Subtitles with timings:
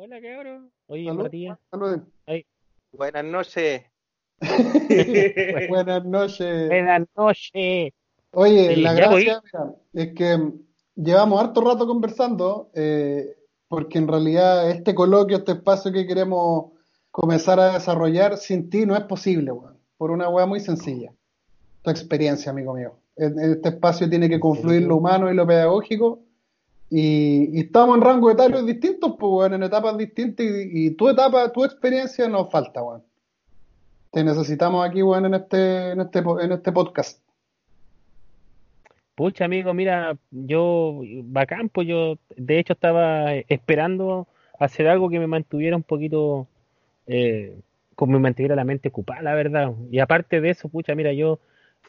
[0.00, 0.70] Hola, cabrón.
[0.86, 1.58] Oye, Salud, Matías.
[2.92, 3.82] Buenas noches.
[5.68, 6.68] Buenas noches.
[6.68, 7.92] buenas noches.
[8.30, 10.52] Oye, Sí, la gracia mira, es que
[10.94, 13.26] llevamos harto rato conversando, eh,
[13.66, 16.70] porque en realidad este coloquio, este espacio que queremos
[17.10, 21.12] comenzar a desarrollar sin ti no es posible, weón, por una weá muy sencilla.
[21.82, 22.92] Tu experiencia, amigo mío.
[23.16, 26.20] En- en Este espacio tiene que confluir lo humano y lo pedagógico,
[26.90, 31.52] y, y estamos en rangos etarios distintos, pues, weón, en etapas distintas, y, tu etapa,
[31.52, 33.02] tu experiencia nos falta, weón.
[34.10, 37.22] Te necesitamos aquí, weón, en este, en este, en este podcast.
[39.14, 44.26] Pucha, amigo, mira, yo, bacán, pues yo, de hecho, estaba esperando
[44.58, 46.46] hacer algo que me mantuviera un poquito,
[47.06, 47.58] eh,
[47.96, 49.74] como me mantuviera la mente ocupada, la verdad.
[49.90, 51.38] Y aparte de eso, pucha, mira, yo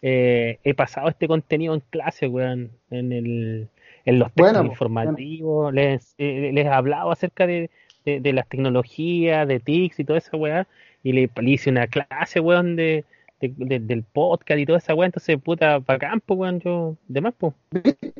[0.01, 3.69] eh, he pasado este contenido en clase, weón, en el,
[4.09, 7.69] en los textos Bueno, informativos, les, eh, les he hablado acerca de,
[8.05, 10.67] de, de las tecnologías, de TICs y toda esa weá,
[11.03, 13.05] y le, le hice una clase, weón, de,
[13.39, 17.21] de- de- del podcast y toda esa weá, entonces, puta, bacán, pues, weón, yo, de
[17.21, 17.53] más, pues,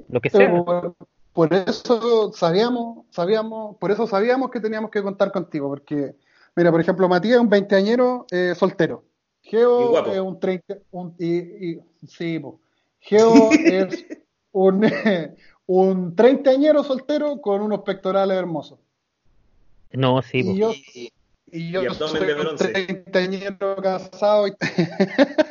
[0.10, 0.48] lo que sea.
[0.48, 0.96] Pero
[1.34, 6.14] por eso sabíamos, sabíamos, por eso sabíamos que teníamos que contar contigo, porque,
[6.56, 9.04] mira, por ejemplo, Matías es un veinteañero eh, soltero.
[9.42, 11.38] Geo es un treinta, un, y,
[11.72, 12.60] y- sí, po.
[13.00, 14.06] Geo es
[14.52, 14.82] un,
[15.72, 18.80] un treintañero soltero con unos pectorales hermosos.
[19.92, 21.14] No, sí, Y yo, Y-
[21.52, 24.54] y yo Y soy de un treintañero casado y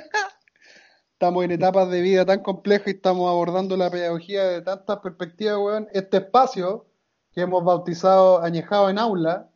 [1.13, 5.57] estamos en etapas de vida tan complejas y estamos abordando la pedagogía de tantas perspectivas,
[5.59, 5.87] weón.
[5.93, 6.87] Este espacio
[7.33, 9.49] que hemos bautizado Añejado en Aula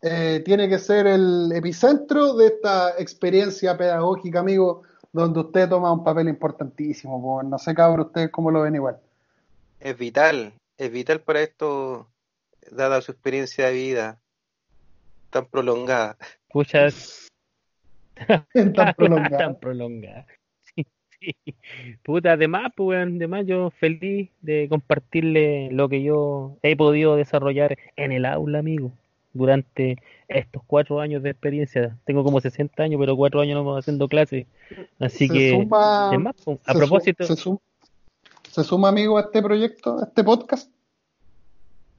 [0.00, 4.82] eh, tiene que ser el epicentro de esta experiencia pedagógica, amigo,
[5.12, 7.16] donde usted toma un papel importantísimo.
[7.18, 7.50] weón.
[7.50, 9.00] No sé, cabrón, ustedes cómo lo ven igual.
[9.84, 12.08] Es vital, es vital para esto,
[12.70, 14.18] dada su experiencia de vida
[15.28, 16.16] tan prolongada.
[16.48, 16.86] Pucha,
[18.74, 19.36] Tan prolongado.
[19.38, 20.26] tan prolongada.
[20.62, 20.86] Sí,
[21.20, 21.34] sí.
[22.02, 27.76] Puta, además, pues, weón, además yo feliz de compartirle lo que yo he podido desarrollar
[27.96, 28.90] en el aula, amigo,
[29.34, 31.98] durante estos cuatro años de experiencia.
[32.06, 34.46] Tengo como 60 años, pero cuatro años no haciendo clases.
[34.98, 37.36] Así Se que, suma- además, pues, a se su- propósito, se,
[38.54, 40.70] se suma, amigo, a este proyecto, a este podcast.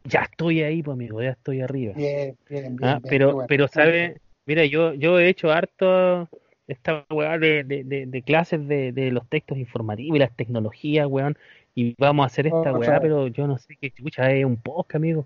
[0.06, 1.92] ya estoy ahí, pues, amigo, ya estoy arriba.
[1.96, 2.90] Bien, bien, bien.
[2.90, 3.48] Ah, bien, pero, bueno.
[3.50, 6.30] pero sabe, mira, yo, yo he hecho harto
[6.68, 11.08] esta weá de, de, de, de clases de, de los textos informativos y las tecnologías,
[11.08, 11.38] weón,
[11.76, 14.56] y vamos a hacer esta Oh, weá, pero yo no sé qué chucha es un
[14.56, 15.26] podcast, amigo.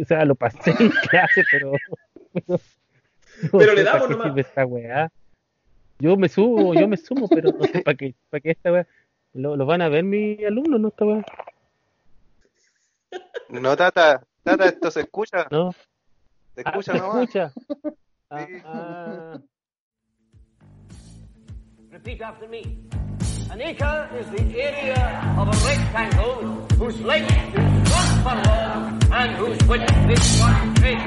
[0.00, 1.72] O sea, lo pasé en clase, pero,
[3.50, 4.38] pero, le damos nomás.
[4.38, 5.10] esta weá.
[5.98, 8.86] Yo me subo, yo me sumo, pero no sé para qué, para qué esta weá.
[9.34, 10.88] Lo, lo van a ver mis alumnos, ¿no?
[10.88, 11.24] Esta weá,
[13.48, 15.72] No, Tata, Tata, esto se escucha, ¿no?
[16.54, 17.16] se Ah, escucha ¿se nomás.
[17.22, 17.52] escucha?
[18.32, 18.52] Ah, Sí.
[18.64, 19.38] ah.
[21.90, 22.62] Repeat after me.
[23.50, 29.58] An acre is the area of a rectangle whose length is one furlong and whose
[29.66, 31.00] width is one cubit.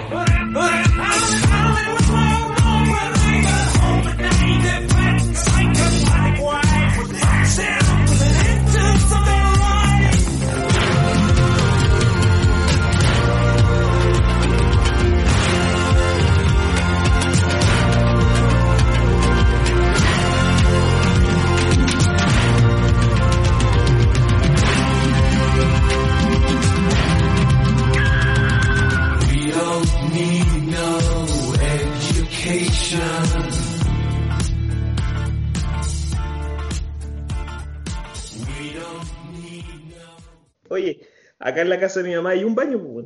[40.74, 41.02] Oye,
[41.40, 43.06] acá en la casa de mi mamá hay un baño, pues.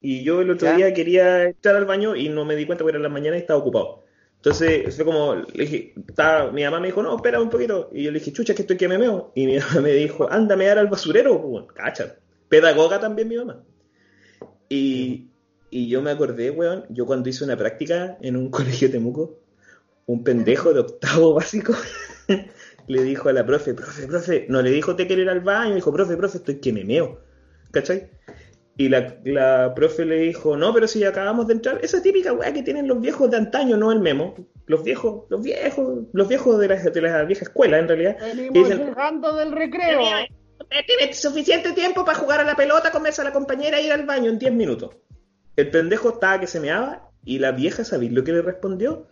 [0.00, 0.76] Y yo el otro ¿Ya?
[0.76, 3.40] día quería entrar al baño y no me di cuenta porque era la mañana y
[3.40, 4.04] estaba ocupado.
[4.36, 7.90] Entonces fue como, le dije, estaba- mi mamá me dijo, no, espera un poquito.
[7.92, 9.32] Y yo le dije, chucha, que estoy que me meo.
[9.34, 11.66] Y mi mamá me dijo, anda a mear al basurero, pues.
[11.74, 12.16] Cacha.
[12.48, 13.62] Pedagoga también mi mamá.
[14.68, 15.28] Y,
[15.70, 19.38] y yo me acordé, weón, yo cuando hice una práctica en un colegio de Temuco,
[20.06, 21.74] un pendejo de octavo básico
[22.90, 25.74] le dijo a la profe, profe, profe, no le dijo te quiero ir al baño,
[25.76, 27.20] dijo, profe, profe, estoy que me meo.
[27.70, 28.10] ¿Cachai?
[28.76, 32.52] Y la, la profe le dijo, no, pero si acabamos de entrar, esa típica weá
[32.52, 34.34] que tienen los viejos de antaño, no el memo,
[34.66, 38.16] los viejos, los viejos, los viejos de la, de la vieja escuela en realidad.
[38.20, 40.00] Venimos dicen, llegando del recreo.
[40.86, 44.04] Tienes suficiente tiempo para jugar a la pelota, comerse a la compañera e ir al
[44.04, 44.96] baño en 10 minutos.
[45.56, 49.06] El pendejo estaba que se meaba y la vieja, ¿sabéis lo que le respondió?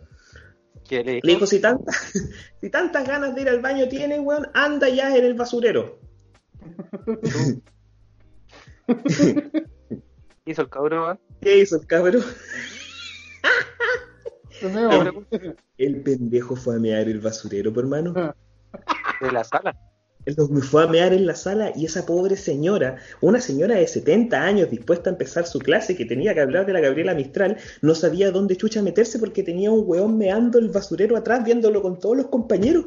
[0.89, 1.27] ¿Qué le dijo?
[1.27, 1.91] Le dijo, si, tanta-
[2.61, 5.99] si tantas ganas de ir al baño tienes, weón, anda ya en el basurero.
[10.45, 11.19] Hizo el cabrón.
[11.41, 12.23] ¿Qué hizo el cabrón?
[14.59, 15.25] Tenemos-
[15.77, 18.13] El pendejo fue a mear el basurero, por hermano.
[19.21, 19.73] de la sala.
[20.49, 24.41] Me fue a mear en la sala y esa pobre señora, una señora de 70
[24.41, 27.95] años dispuesta a empezar su clase que tenía que hablar de la Gabriela Mistral, no
[27.95, 32.17] sabía dónde chucha meterse porque tenía un weón meando el basurero atrás viéndolo con todos
[32.17, 32.85] los compañeros.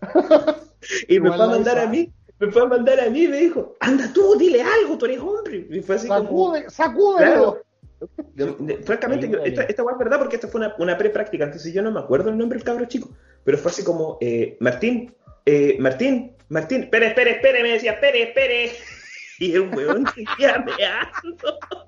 [1.08, 3.38] y me fue a mandar a mí, me fue a mandar a mí y me
[3.38, 5.66] dijo, anda tú, dile algo, tú eres hombre.
[5.70, 7.16] Y fue así como, sacúdelo.
[7.16, 7.62] Claro.
[8.34, 11.82] De- de- francamente, esta, esta es verdad porque esta fue una, una pre-práctica, entonces yo
[11.82, 13.10] no me acuerdo el nombre del cabro chico,
[13.44, 15.14] pero fue así como, eh, Martín,
[15.46, 18.72] eh, Martín, Martín, espere, espere, espere, me decía, espere, espere,
[19.38, 21.58] y el weón seguía meando.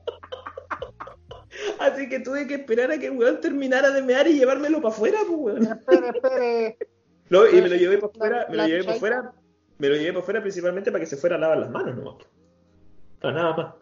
[1.79, 4.95] Así que tuve que esperar a que el weón terminara de mear y llevármelo para
[4.95, 5.62] afuera, pues weón.
[5.67, 6.79] Espere, espere.
[7.31, 9.33] No, y me lo llevé para afuera, me lo llevé para afuera,
[9.79, 12.19] me lo llevé para afuera principalmente para que se fuera a lavar las manos, no,
[13.23, 13.75] no nada más.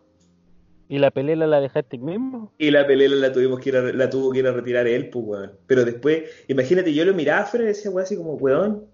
[0.88, 2.52] ¿Y la pelela la dejaste mismo?
[2.56, 5.10] Y la pelea la tuvimos que ir a- la tuvo que ir a retirar él,
[5.10, 5.52] pues, weón.
[5.66, 8.86] Pero después, imagínate, yo lo miraba afuera y decía, weón, así como, weón.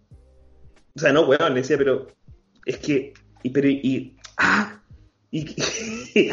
[0.99, 2.09] O sea, no, weón, le decía, pero
[2.67, 3.15] es que,
[3.45, 4.81] y, pero, y, ah,
[5.31, 5.45] y,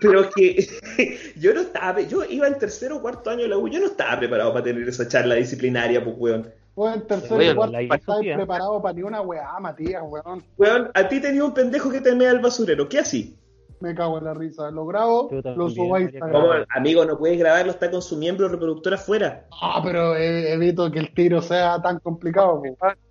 [0.00, 3.56] pero es que yo no estaba, yo iba en tercero o cuarto año de la
[3.56, 6.52] U, yo no estaba preparado para tener esa charla disciplinaria, pues, weón.
[6.74, 8.34] Vos en tercero y cuarto estáis Sofía.
[8.34, 10.42] preparado para ni una weá, Matías, weón.
[10.56, 13.38] Weón, a ti tenía un pendejo que te mea el basurero, ¿qué así?
[13.78, 14.72] Me cago en la risa.
[14.72, 16.66] Lo grabo, lo subo a Instagram.
[16.74, 19.46] Amigo, no puedes grabarlo, está con su miembro reproductor afuera.
[19.62, 22.60] Ah, pero eh, evito que el tiro sea tan complicado.
[22.60, 23.05] po.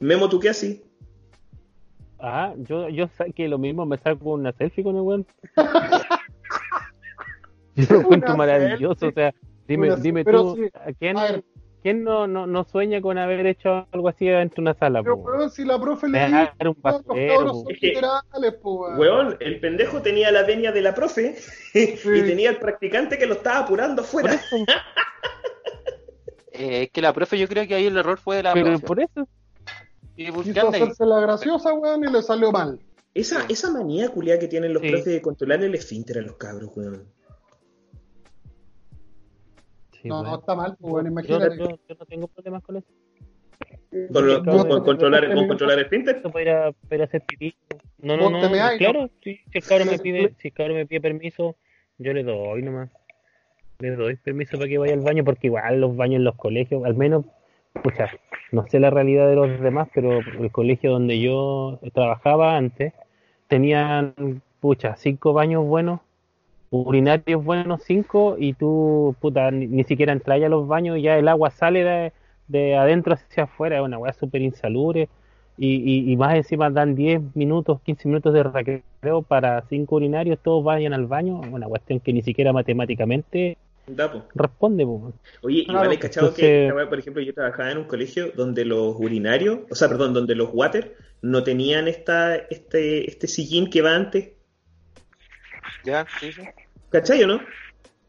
[0.00, 0.82] Memo, ¿tú qué así?
[2.20, 5.26] Ah, yo, yo saqué lo mismo, me saco una selfie con el weón.
[7.76, 9.32] Yo lo encuentro maravilloso, o sea,
[9.68, 11.40] dime, Una- dime tú, sí, ¿a quién, a
[11.80, 15.00] quién no, no, no sueña con haber hecho algo así dentro de una sala?
[15.00, 15.30] Pero, po?
[15.30, 18.98] weón, si la profe le dijo, un weón, los son que- literales, po, weón.
[18.98, 21.36] Weón, el pendejo tenía la venia de la profe
[21.74, 24.40] y tenía el practicante que lo estaba apurando afuera.
[26.60, 28.66] Eh, es que la profe, yo creo que ahí el error fue de la pero
[28.66, 28.84] profe.
[28.86, 29.28] por eso.
[30.20, 32.80] ¿Y Quiso hacerse la graciosa, weón, y le salió mal.
[33.14, 34.90] Esa, esa manía culiada que tienen los Sí.
[34.90, 37.04] profes de controlar el esfínter a los cabros, weón.
[39.92, 40.26] Sí, no, weón.
[40.32, 41.56] no está mal, po, weón, imagínate.
[41.56, 42.86] yo- yo no tengo problemas con eso.
[44.12, 46.20] Con, lo- Yo- con controlar, con controlar el esfínter.
[46.22, 47.54] Para para hacer pipí.
[47.98, 48.50] No, no, no.
[48.50, 51.56] meáis, Claro, sí, si el cabrón me pide, si el cabrón me pide permiso,
[51.96, 52.90] yo le doy nomás.
[53.80, 56.84] Le doy permiso para que vaya al baño, porque igual los baños en los colegios,
[56.84, 57.24] al menos,
[57.82, 58.08] pucha,
[58.52, 62.92] no sé la realidad de los demás, pero el colegio donde yo trabajaba antes,
[63.48, 66.00] tenían, pucha, cinco baños buenos,
[66.70, 71.28] urinarios buenos, cinco, y tú, puta, ni, siquiera entras a los baños y ya el
[71.28, 72.12] agua sale de,
[72.48, 75.08] de adentro hacia afuera, es una weá súper insalubre.
[75.60, 80.38] Y, y, y más encima dan 10 minutos, 15 minutos de recreo para cinco urinarios,
[80.40, 83.58] todos vayan al baño, una cuestión que ni siquiera matemáticamente
[83.88, 84.24] Da, po.
[84.34, 84.84] responde.
[84.84, 85.12] po.
[85.42, 88.64] Oye, Claro, igual he cachado entonces- que, por ejemplo, yo trabajaba en un colegio donde
[88.64, 93.82] los urinarios, o sea, perdón, donde los water no tenían esta, este, este sillín que
[93.82, 94.30] va antes.
[95.84, 96.42] Ya, sí, sí.
[96.90, 97.40] ¿Cachai o no?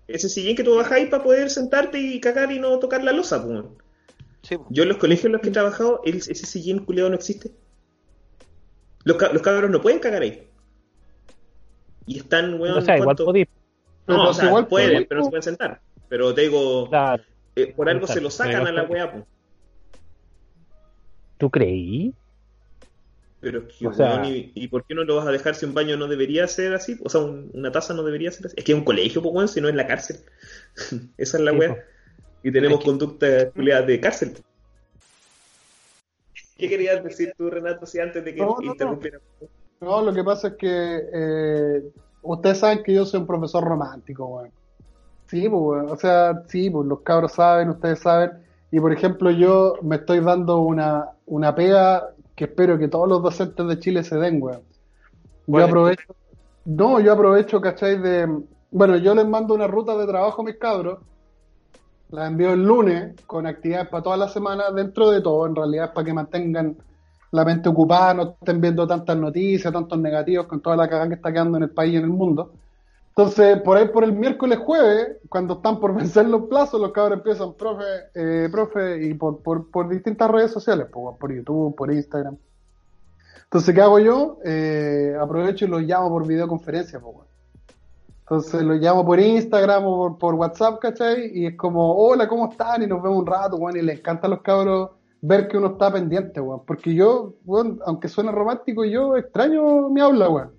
[0.07, 3.43] Ese sillín que tú bajáis para poder sentarte y cagar y no tocar la losa,
[3.45, 3.63] pues.
[4.43, 4.65] Sí, po.
[4.69, 7.51] Yo en los colegios en los que he trabajado, el- ese sillín culeado no existe.
[9.05, 10.48] Los, los cabros no pueden cagar ahí.
[12.05, 13.25] Y están, weón, o sea, igual ¿cuánto?
[14.15, 15.81] Podís, No, Pero o sea, igual pueden, podéis, pero no se pueden sentar.
[16.09, 17.23] Pero te digo, claro.
[17.55, 19.23] eh, por algo se lo sacan a la pero- weá, pues.
[21.37, 22.13] ¿Tú creí?
[23.41, 25.55] Pero es que, O sea- weón, ¿y, y por qué no lo vas a dejar
[25.55, 26.97] si un baño no debería ser así?
[27.03, 28.55] O sea, un- una taza no debería ser así.
[28.57, 30.17] Es que es un colegio, pues, weón, si no es la cárcel.
[31.17, 31.69] Esa es la weá.
[31.75, 31.81] po.
[32.43, 34.33] Y tenemos conductas de cárcel.
[36.57, 38.71] ¿Qué querías decir tú, Renato, si antes de que No, no, no.
[38.73, 39.19] interrumpiera?
[39.79, 40.67] No, lo que pasa es que
[41.13, 41.83] eh,
[42.21, 44.51] ustedes saben que yo soy un profesor romántico, weón.
[45.27, 45.89] Sí, pues, weón.
[45.89, 48.31] O sea, sí, pues los cabros saben, ustedes saben.
[48.71, 53.21] Y por ejemplo, yo me estoy dando una, una pega que espero que todos los
[53.21, 54.61] docentes de Chile se den, weón.
[55.47, 55.69] Yo ¿Cuál es?
[55.69, 56.15] aprovecho,
[56.65, 57.99] no, yo aprovecho, ¿cachai?
[57.99, 58.27] De,
[58.71, 60.99] bueno, yo les mando una ruta de trabajo a mis cabros,
[62.11, 65.93] la envío el lunes con actividades para toda la semana, dentro de todo, en realidad,
[65.93, 66.77] para que mantengan
[67.31, 71.15] la mente ocupada, no estén viendo tantas noticias, tantos negativos con toda la cagada que
[71.15, 72.53] está quedando en el país y en el mundo.
[73.09, 77.19] Entonces, por ahí por el miércoles jueves, cuando están por vencer los plazos, los cabros
[77.19, 77.83] empiezan, profe,
[78.15, 82.38] eh, profe, y por, por, por distintas redes sociales, por, por YouTube, por Instagram.
[83.43, 84.38] Entonces, ¿qué hago yo?
[84.45, 87.27] Eh, aprovecho y los llamo por videoconferencia, pues.
[88.21, 91.31] Entonces los llamo por Instagram o por, WhatsApp, ¿cachai?
[91.33, 92.83] Y es como, hola, ¿cómo están?
[92.83, 93.75] Y nos vemos un rato, weón.
[93.75, 96.61] Y les encanta a los cabros ver que uno está pendiente, weón.
[96.65, 100.51] Porque yo, weón, aunque suene romántico, yo extraño mi habla, weón.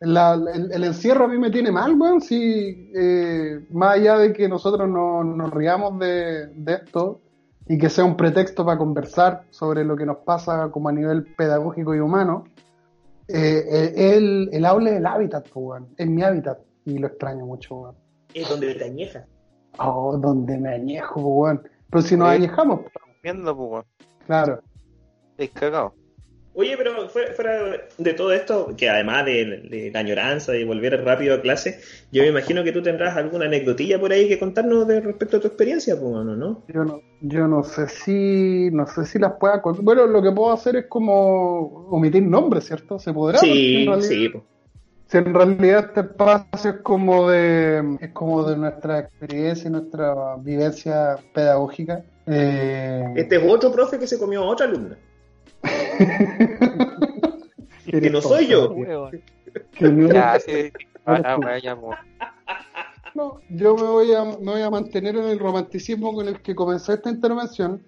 [0.00, 2.20] La- el, el encierro a mí me tiene mal, weón.
[2.20, 7.20] Si, eh, más allá de que nosotros no- nos riamos de, de esto
[7.66, 11.24] y que sea un pretexto para conversar sobre lo que nos pasa como a nivel
[11.34, 12.44] pedagógico y humano,
[13.28, 15.88] eh, eh, el, el aula es el hábitat, weón.
[15.96, 17.94] Es mi hábitat y lo extraño mucho, weón.
[18.34, 19.24] Es donde te añejas.
[19.78, 21.62] Oh, donde me añejo, weón.
[21.90, 23.84] Pero si nos añejamos, pues, Viendo, pues, weón.
[24.26, 24.60] claro.
[25.38, 25.94] Es cagado.
[26.56, 27.52] Oye, pero fuera, fuera
[27.98, 31.80] de todo esto, que además de, de la añoranza de volver rápido a clase,
[32.12, 35.40] yo me imagino que tú tendrás alguna anecdotilla por ahí que contarnos de respecto a
[35.40, 36.62] tu experiencia, pues, bueno, ¿no?
[36.68, 39.82] Yo no, yo no sé si, no sé si las pueda contar.
[39.84, 43.00] Bueno, lo que puedo hacer es como omitir nombres, ¿cierto?
[43.00, 43.38] ¿Se podrá?
[43.38, 44.44] Sí, en realidad- sí, pues.
[45.06, 50.36] Si en realidad este espacio es como de, es como de nuestra experiencia y nuestra
[50.38, 52.04] vivencia pedagógica.
[52.26, 54.96] Eh, Este es otro profe que se comió a otra alumna.
[57.86, 58.70] que no soy yo.
[58.72, 59.22] Weón.
[59.72, 60.72] que no- Ya, sí.
[61.06, 61.98] Ah, ya, pues.
[63.14, 66.54] No, yo me voy, a, me voy a mantener en el romanticismo con el que
[66.54, 67.82] comencé esta intervención.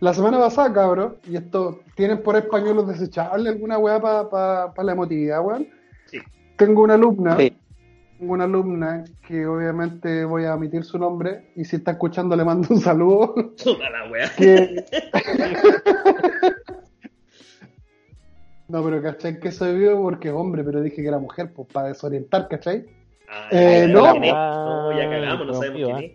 [0.00, 5.42] La semana pasada, cabrón, y esto, ¿tienen por españolos desechables alguna weá para la emotividad,
[5.44, 5.68] weón?
[6.06, 6.18] Sí.
[6.56, 7.56] Tengo una alumna, Sí.
[8.18, 12.44] Tengo una alumna que obviamente voy a omitir su nombre, y si está escuchando le
[12.44, 14.30] mando un saludo, Toda la wea.
[14.36, 14.84] que...
[18.68, 19.38] No, pero ¿cachai?
[19.38, 22.84] Que soy vivo porque es hombre, pero dije que era mujer, pues para desorientar, ¿cachai?
[23.28, 24.14] Ah, Eh, no.
[24.14, 26.12] No, ya cagamos, no sabemos quién es.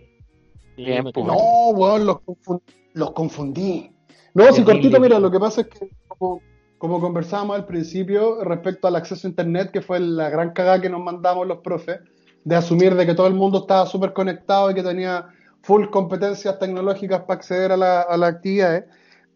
[0.75, 1.25] Bien, pues.
[1.25, 2.61] No, weón, los, confun-
[2.93, 3.91] los confundí.
[4.33, 6.41] No, si cortito, mira, lo que pasa es que como,
[6.81, 10.89] como conversábamos al principio respecto al acceso a internet, que fue la gran cagada que
[10.89, 11.99] nos mandamos los profes,
[12.43, 15.27] de asumir de que todo el mundo estaba súper conectado y que tenía
[15.61, 18.85] full competencias tecnológicas para acceder a, la- a las actividades.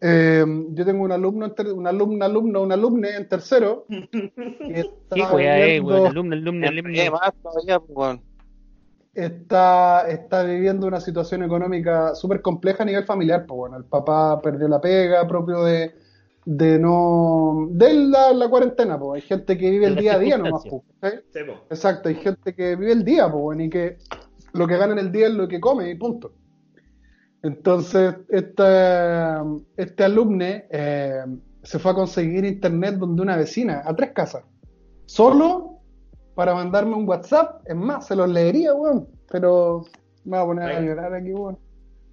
[0.00, 3.84] Eh, yo tengo un alumno, en ter- un alumno, alumno, un alumne en tercero.
[3.88, 4.84] Eh,
[9.14, 13.46] está, está viviendo una situación económica súper compleja a nivel familiar.
[13.46, 15.94] Pues bueno, el papá perdió la pega propio de,
[16.46, 18.98] de no de la, la cuarentena.
[18.98, 20.62] Pues hay gente que vive el día a día nomás.
[20.62, 21.24] circunstancias.
[21.32, 21.40] ¿sí?
[21.40, 21.52] Sí, po.
[21.68, 23.98] Exacto, hay gente que vive el día, pues y que
[24.54, 26.32] lo que gana en el día es lo que come y punto.
[27.42, 28.62] Entonces, este,
[29.76, 31.24] este alumne eh,
[31.62, 34.44] se fue a conseguir internet donde una vecina, a tres casas,
[35.04, 35.80] solo
[36.34, 37.62] para mandarme un WhatsApp.
[37.66, 39.84] Es más, se los leería, weón, pero
[40.24, 41.58] me voy a poner a llorar aquí, weón.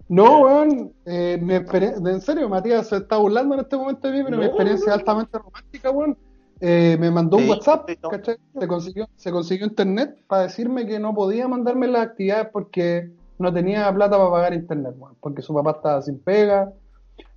[0.10, 4.18] No, weón, eh, mi experien- en serio, Matías se está burlando en este momento de
[4.18, 4.94] mí, pero mi experiencia no.
[4.94, 6.18] es altamente romántica, weón.
[6.60, 8.10] Eh, me mandó un Sí, WhatsApp, sí, no.
[8.10, 8.38] ¿cachai?
[8.60, 13.52] Se consiguió, se consiguió internet para decirme que no podía mandarme las actividades porque no
[13.54, 16.72] tenía plata para pagar internet, weón, porque su papá estaba sin pega.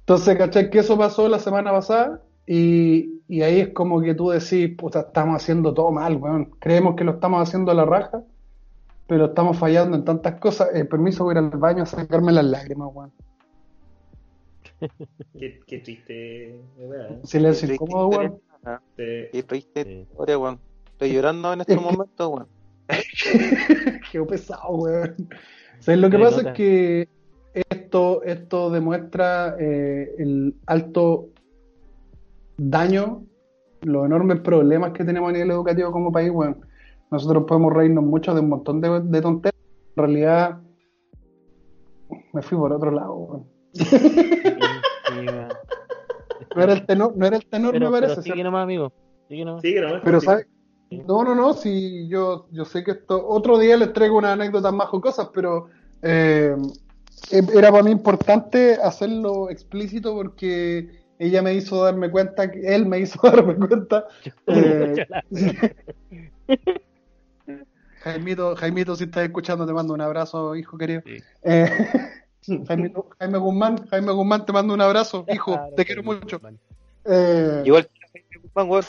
[0.00, 0.70] Entonces, ¿cachai?
[0.70, 5.00] Que eso pasó la semana pasada y, y ahí es como que tú decís, puta,
[5.00, 6.52] estamos haciendo todo mal, weón.
[6.60, 8.22] Creemos que lo estamos haciendo a la raja,
[9.06, 10.68] pero estamos fallando en tantas cosas.
[10.74, 13.12] Eh, permiso, voy a ir al baño a sacarme las lágrimas, weón.
[15.38, 16.48] Qué, qué triste.
[16.48, 17.20] ¿eh?
[17.24, 18.80] Silencio Qué incómodo, triste weón.
[18.96, 19.28] Sí.
[19.32, 20.60] Qué triste historia, weón.
[20.92, 22.48] Estoy llorando en estos momentos, weón.
[24.12, 25.28] Qué pesado, weón.
[25.78, 26.00] ¿Sabes?
[26.00, 26.50] Lo que pasa nota.
[26.50, 27.08] es que
[27.54, 31.28] esto, esto demuestra eh, el alto
[32.56, 33.24] daño,
[33.82, 36.66] los enormes problemas que tenemos a nivel educativo como país, weón.
[37.10, 39.62] Nosotros podemos reírnos mucho de un montón de, de tonterías.
[39.96, 40.60] En realidad,
[42.32, 43.44] me fui por otro lado.
[46.54, 48.22] No era el tenor, no era el tenor, Pero, me parece.
[48.22, 48.92] sigue nomás, amigo.
[49.28, 49.62] Sigue nomás.
[49.62, 50.02] Sigue nomás.
[50.04, 50.20] Pero.
[50.20, 50.46] ¿sabes?
[50.90, 54.70] No, no, no, si yo, yo sé que esto, otro día les traigo una anécdota
[54.70, 55.66] más cosas, pero
[56.02, 56.54] eh,
[57.30, 63.18] era para mí importante hacerlo explícito porque ella me hizo darme cuenta, él me hizo
[63.22, 64.06] darme cuenta.
[64.46, 65.06] eh,
[68.02, 71.02] Jaimito, Jaimito, si estás escuchando, te mando un abrazo, hijo querido.
[71.04, 71.22] Sí.
[71.42, 71.66] Eh,
[72.46, 76.40] Jaimito- Jaime Guzmán, Jaime Guzmán, te mando un abrazo, hijo, Claro, te quiero mucho.
[77.04, 78.84] Eh, Igual que Guzmán, weón.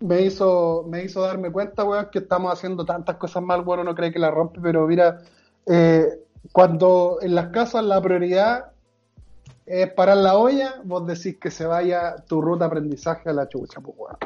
[0.00, 3.94] me hizo, me hizo darme cuenta, weón, que estamos haciendo tantas cosas mal, bueno, no
[3.94, 5.20] cree que la rompe, pero mira,
[5.66, 6.06] eh,
[6.52, 8.72] cuando en las casas la prioridad
[9.64, 13.48] es parar la olla, vos decís que se vaya tu ruta de aprendizaje a la
[13.48, 14.16] chucha, pues weón.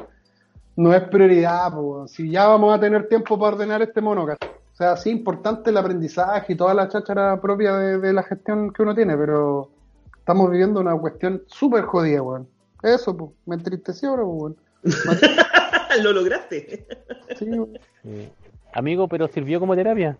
[0.76, 2.08] No es prioridad, pues weón.
[2.08, 4.50] Si ya vamos a tener tiempo para ordenar este mono, ¿cachai?
[4.50, 8.72] O sea, sí, importante el aprendizaje y toda la cháchara propia de, de la gestión
[8.74, 9.70] que uno tiene, pero
[10.18, 12.46] estamos viviendo una cuestión súper jodida, weón.
[12.82, 14.56] Eso, pues, me entristeció ahora, weón.
[16.02, 16.86] Lo lograste.
[17.38, 17.78] Sí, weón.
[18.02, 18.28] Sí.
[18.74, 20.18] Amigo, pero sirvió como terapia.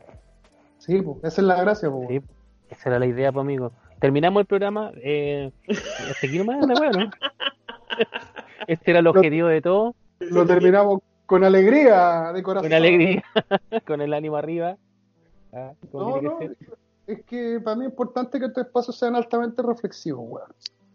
[0.78, 2.22] Sí, pues, esa es la gracia, pues, Sí,
[2.70, 3.72] esa era la idea, pues, amigo.
[4.00, 4.90] Terminamos el programa.
[5.02, 7.10] Eh, hasta aquí nomás, la wea, ¿no?
[8.66, 9.94] Este era el objetivo de todo.
[10.20, 12.68] Lo terminamos con alegría de corazón.
[12.68, 13.24] Con alegría,
[13.86, 14.76] con el ánimo arriba.
[15.52, 16.56] Ah, No, no, que
[17.06, 20.52] es que para mí es importante que estos espacios sean altamente reflexivos, weón.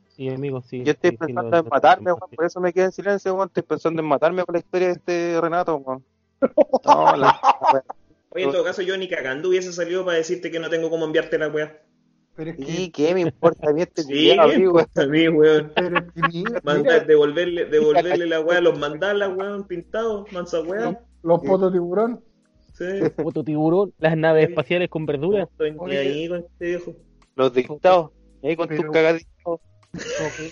[0.09, 0.83] Sí, amigo, sí.
[0.83, 3.47] Yo estoy sí, pensando en matarme, weón, por eso me quedé en silencio, weón.
[3.47, 6.03] Estoy pensando en matarme con la historia de este Renato, weón.
[6.85, 7.39] No, la
[7.71, 7.83] weón.
[8.33, 11.05] Oye, en todo caso, yo ni cagando hubiese salido para decirte que no tengo cómo
[11.05, 11.81] enviarte la weá.
[12.35, 15.71] Pero es que, ¿Y qué me importa a mí este Sí, importa a mí, weón.
[15.75, 20.99] pero es que mira, mira, devolverle, devolverle la weá, los mandalas, weón, pintados, mansa weá.
[21.23, 22.23] los potos tiburón.
[22.73, 22.85] Sí.
[23.21, 25.49] Foto tiburón, las naves espaciales con No verduras.
[25.51, 26.95] estoy ni ahí con este viejo.
[27.35, 28.11] Los dictados.
[28.43, 29.59] Ahí con Pero- tus cagaditos.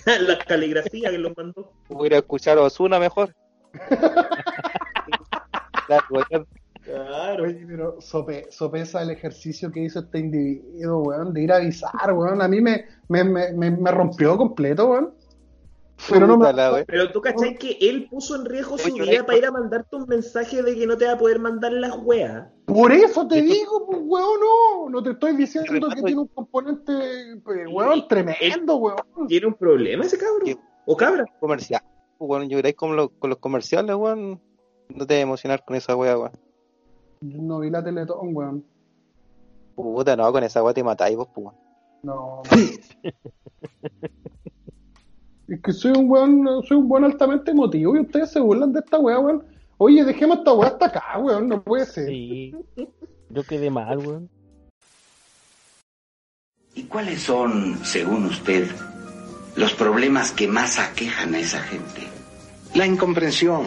[0.05, 1.71] La caligrafía que los mandó.
[1.87, 2.23] Voy a ir
[2.57, 3.33] a Osuna mejor.
[5.87, 6.47] Claro, weón.
[6.89, 7.43] Claro.
[7.43, 12.13] Oye, pero sope, sopesa el ejercicio que hizo este individuo, weón, de ir a avisar,
[12.13, 12.41] weón.
[12.41, 15.13] A mí me, me, me, me, rompió completo, weón.
[16.09, 16.85] Pero no me- weón.
[16.87, 20.07] Pero tú cachai que él puso en riesgo su vida para ir a mandarte un
[20.07, 22.47] mensaje de que no te va a poder mandar las weas.
[22.65, 24.89] Por eso te digo, pues, weón, no.
[24.89, 26.93] No te estoy diciendo Renato, que tiene un componente,
[27.43, 29.27] pues, weón, tremendo, weón.
[29.27, 30.59] ¿Tiene un problema ese cabrón?
[30.85, 31.25] ¿O cabra?
[31.39, 31.81] Comercial.
[32.17, 34.41] Bueno, yo creo que con, lo- con los comerciales, weón.
[34.89, 36.31] No te a emocionar con esa weá, weón.
[37.21, 38.65] Yo No vi la Teletón, weón.
[39.75, 41.57] Puta, no, con esa weá te matáis vos, pues, weón.
[42.01, 42.41] No.
[45.47, 48.79] es que soy un weón, soy un weón altamente emotivo y ustedes se burlan de
[48.79, 49.43] esta weá, weón.
[49.77, 52.07] Oye, dejemos esta weá hasta acá, weón, no puede ser.
[52.07, 52.55] Sí.
[53.29, 54.29] Yo quedé mal, weón.
[56.75, 58.67] ¿Y cuáles son, según usted,
[59.55, 62.07] los problemas que más aquejan a esa gente?
[62.75, 63.65] La incomprensión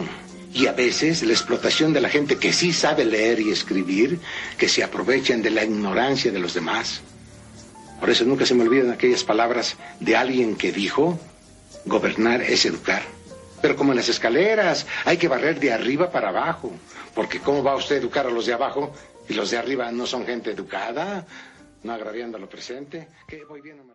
[0.53, 4.19] y a veces la explotación de la gente que sí sabe leer y escribir,
[4.57, 7.01] que se aprovechan de la ignorancia de los demás.
[7.99, 11.17] Por eso nunca se me olvidan aquellas palabras de alguien que dijo,
[11.85, 13.01] gobernar es educar.
[13.61, 16.71] Pero como en las escaleras, hay que barrer de arriba para abajo,
[17.15, 18.91] porque ¿cómo va usted a educar a los de abajo
[19.27, 21.25] y los de arriba no son gente educada?
[21.81, 23.07] No agraviando a lo presente.
[23.27, 23.93] Que voy bien, no me...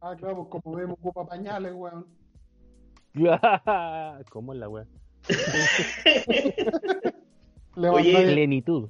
[0.00, 2.06] Ah, claro, como vemos, ocupa pañales, weón.
[4.30, 4.86] ¿Cómo es la weá?
[7.76, 8.88] Le Oye, Plenitud.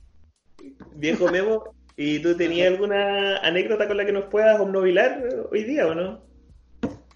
[0.97, 1.65] Viejo Memo,
[1.97, 6.21] ¿y tú tenías alguna anécdota con la que nos puedas obnubilar hoy día o no?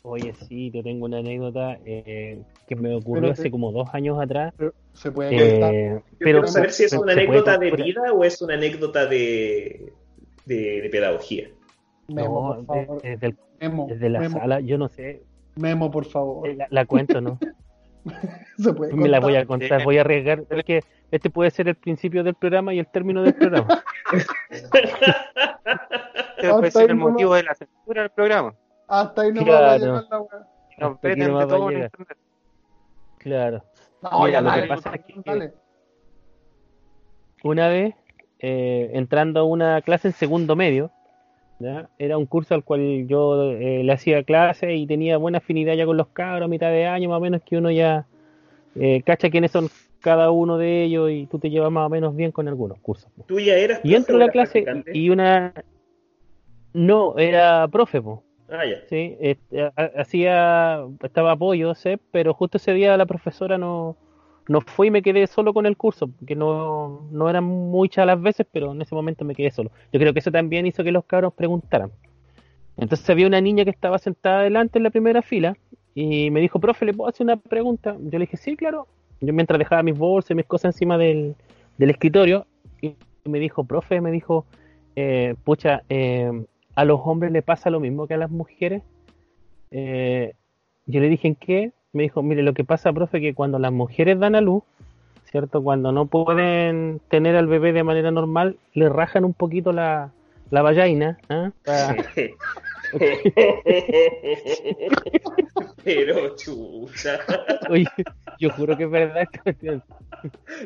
[0.02, 4.18] Oye, sí, te tengo una anécdota eh, que me ocurrió Pero hace como dos años
[4.20, 4.54] atrás.
[4.94, 5.74] se puede contar.
[5.74, 8.54] Eh, Yo pero quiero saber si es pero una anécdota de vida o es una
[8.54, 9.92] anécdota de,
[10.46, 11.50] de, de pedagogía.
[12.08, 13.02] Memo, No, por favor.
[13.02, 15.22] desde, el- Memo, desde la Memo, sala, yo no sé,
[15.56, 16.48] Memo, por favor.
[16.48, 17.38] eh, la, la cuento, ¿no?
[18.58, 19.84] Se puede Me la voy a contar.
[19.84, 23.34] voy a arriesgar, porque este puede ser el principio del programa y el término del
[23.34, 23.82] programa.
[26.38, 27.12] Este puede ser el nomás.
[27.12, 28.54] motivo de la censura del programa.
[28.86, 29.66] Hasta ahí no Claro.
[29.66, 30.46] va a llegar la weá.
[30.80, 32.18] Va a todo en internet.
[33.18, 33.64] Claro.
[34.02, 35.52] No, Mira, ya lo que dale, pasa es que- dale.
[37.42, 37.94] Una vez,
[38.38, 40.90] eh, entrando a una clase en segundo medio,
[41.58, 41.88] ¿ya?
[41.98, 45.86] era un curso al cual yo eh, le hacía clase y tenía buena afinidad ya
[45.86, 48.06] con los cabros a mitad de año, más o menos que uno ya
[48.76, 49.68] eh, cacha quiénes son
[50.00, 53.10] cada uno de ellos y tú te llevas más o menos bien con algunos cursos.
[53.16, 53.24] po.
[53.24, 55.52] ¿Tú ya eras Y entro a la clase y una...
[56.72, 58.22] No, era profe, po.
[58.48, 58.76] Ah, ya.
[58.88, 59.16] Sí,
[59.76, 63.96] ha- hacía, estaba apoyo, sé, pero justo ese día la profesora no,
[64.48, 68.20] no fue y me quedé solo con el curso, porque no, no eran muchas las
[68.20, 69.70] veces, pero en ese momento me quedé solo.
[69.92, 71.92] Yo creo que eso también hizo que los cabros preguntaran.
[72.76, 75.56] Entonces había una niña que estaba sentada adelante en la primera fila
[75.94, 77.96] y me dijo, profe, ¿le puedo hacer una pregunta?
[78.00, 78.86] Yo le dije, sí, claro.
[79.20, 81.34] Yo mientras dejaba mis bolsas y mis cosas encima del,
[81.76, 82.46] del escritorio,
[82.80, 84.46] y me dijo, profe, me dijo,
[84.94, 86.30] eh, pucha, eh,
[86.74, 88.82] ¿a los hombres le pasa lo mismo que a las mujeres?
[89.72, 90.34] Eh,
[90.86, 91.72] yo le dije, ¿en qué?
[91.98, 94.62] Me dijo, mire, lo que pasa, profe, que cuando las mujeres dan a luz,
[95.32, 95.64] ¿cierto?
[95.64, 100.12] Cuando no pueden tener al bebé de manera normal, le rajan un poquito la,
[100.50, 101.50] la vallaina, ¿ah?
[101.64, 101.96] Pa-
[105.82, 107.18] Pero chucha.
[107.68, 107.84] Oye,
[108.38, 109.82] yo juro que es verdad esta cuestión.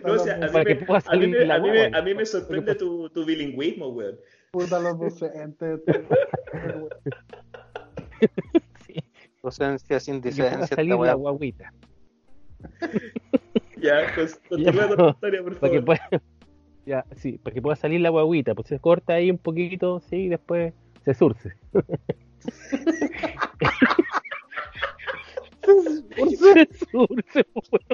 [0.04, 4.16] No, o sea, a mí me sorprende tu, tu bilingüismo, weón.
[4.50, 5.80] Puta los docentes.
[9.42, 11.72] Docencia sin que pueda decencia, salir la guaguita.
[13.82, 15.84] Ya, pues, Ya, continúa con tu historia, por Para que favor.
[15.84, 16.22] pueda,
[16.86, 20.16] ya, sí, para que pueda salir la guaguita, pues se corta ahí un poquito, sí,
[20.16, 20.72] y después
[21.04, 21.54] se surce.
[25.62, 27.84] se surce, pues.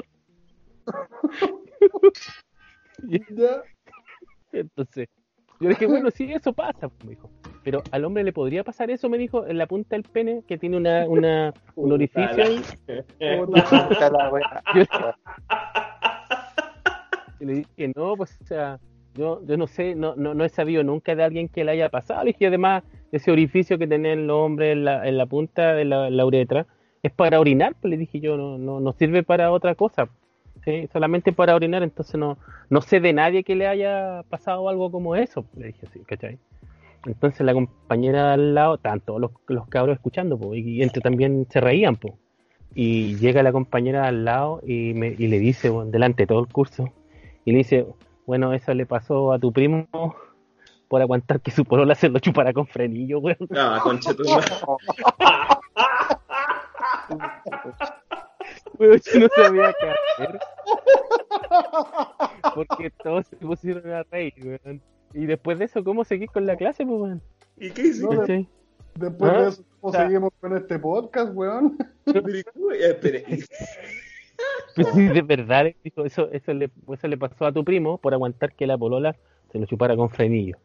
[3.29, 3.63] Ya.
[4.51, 5.07] Entonces,
[5.59, 7.29] yo dije, bueno, sí, eso pasa, pues, me dijo.
[7.69, 10.57] Pero al hombre le podría pasar eso, me dijo, en la punta del pene, que
[10.57, 12.59] tiene una, una, un orificio ahí.
[17.39, 18.79] Y le dije, no, pues, o sea,
[19.13, 21.89] yo, yo no sé, no, no, no he sabido nunca de alguien que le haya
[21.89, 22.23] pasado.
[22.23, 25.85] Le dije, además, ese orificio que tienen los hombres en la, en la punta de
[25.85, 26.65] la, la uretra
[27.03, 30.09] es para orinar, pues le dije yo, no, no, no sirve para otra cosa.
[30.65, 30.89] ¿sí?
[30.91, 32.39] Solamente para orinar, entonces no,
[32.71, 36.39] no sé de nadie que le haya pasado algo como eso, le dije así, ¿cachai?
[37.05, 41.61] Entonces la compañera al lado, tanto los, los cabros escuchando, po, y entre también se
[41.61, 42.17] reían, po.
[42.75, 46.39] y llega la compañera al lado y, me, y le dice, bueno, delante de todo
[46.39, 46.91] el curso,
[47.45, 47.85] y le dice,
[48.25, 49.87] bueno, eso le pasó a tu primo
[50.89, 53.47] por aguantar que su polola se lo chupara con frenillo, weón.
[53.55, 54.23] Ah, concha tu.
[58.77, 60.39] Weón, yo no sabía qué hacer.
[62.55, 64.81] Porque todos se pusieron a reír, weón.
[65.13, 67.21] Y después de eso, ¿cómo seguís con la clase, pues, weón?
[67.57, 68.47] ¿Y qué hiciste?
[68.95, 69.41] Después ¿Ah?
[69.41, 71.77] de eso, ¿cómo O sea- seguimos con este podcast, weón?
[74.75, 78.13] Pues sí, de verdad, dijo, eso, eso, le, eso le pasó a tu primo por
[78.13, 79.13] aguantar que la polola
[79.51, 80.55] se lo chupara con frenillo.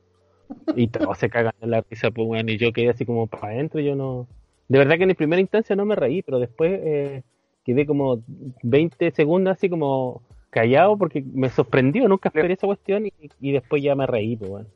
[0.76, 2.48] Y todos se cagan en la risa, pues, weón.
[2.48, 4.28] Y yo quedé así como para adentro, yo no...
[4.68, 7.22] De verdad que en primera instancia no me reí, pero después eh,
[7.64, 8.22] quedé como
[8.62, 10.22] 20 segundos así como
[10.54, 14.50] callado porque me sorprendió, nunca esperé esa cuestión y, y después ya me reí, pues,
[14.50, 14.68] weón.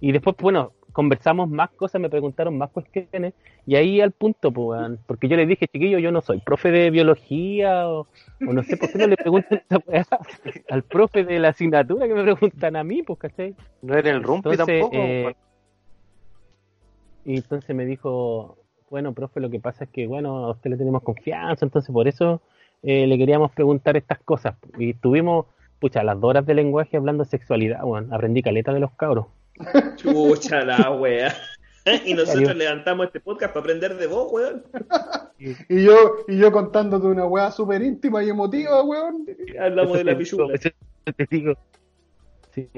[0.00, 3.34] Y después, bueno, conversamos más cosas, me preguntaron más cuestiones
[3.66, 6.90] y ahí al punto, pues, porque yo le dije, chiquillo, yo no soy profe de
[6.90, 8.06] biología o,
[8.48, 10.18] o no sé por qué no le preguntan esa
[10.70, 13.54] al profe de la asignatura que me preguntan a mí, pues, ¿cachai?
[13.82, 14.96] No era el rumpi Entonces, tampoco.
[14.96, 15.34] eh,
[17.26, 18.56] y entonces me dijo,
[18.88, 22.08] bueno, profe, lo que pasa es que, bueno, a usted le tenemos confianza, entonces por
[22.08, 22.40] eso
[22.86, 24.54] eh, le queríamos preguntar estas cosas.
[24.78, 25.46] Y estuvimos,
[25.80, 28.14] pucha, las dos horas de lenguaje hablando de sexualidad, weón.
[28.14, 29.26] Aprendí caleta de los cabros.
[29.96, 31.34] Chucha la wea.
[32.04, 32.56] Y nosotros Adiós.
[32.56, 34.64] levantamos este podcast para aprender de vos, weón.
[35.68, 39.26] Y yo, y yo contándote una weá súper íntima y emotiva, weón.
[39.60, 40.54] Hablamos Eso de la pichula.
[40.54, 40.70] Eso
[41.16, 41.54] te digo.
[42.52, 42.68] Sí,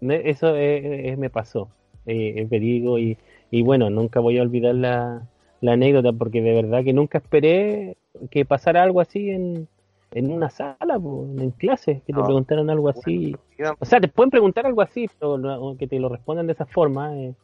[0.00, 1.70] eso eh, me pasó.
[2.06, 3.18] Eh, es verídico y,
[3.50, 5.28] y bueno, nunca voy a olvidar la,
[5.60, 7.96] la anécdota porque de verdad que nunca esperé
[8.30, 9.68] que pasara algo así en,
[10.12, 12.24] en una sala, po, en clase, que te No.
[12.24, 13.36] preguntaran algo así.
[13.78, 16.66] O sea, te pueden preguntar algo así, pero no- que te lo respondan de esa
[16.66, 17.16] forma.
[17.16, 17.34] eh,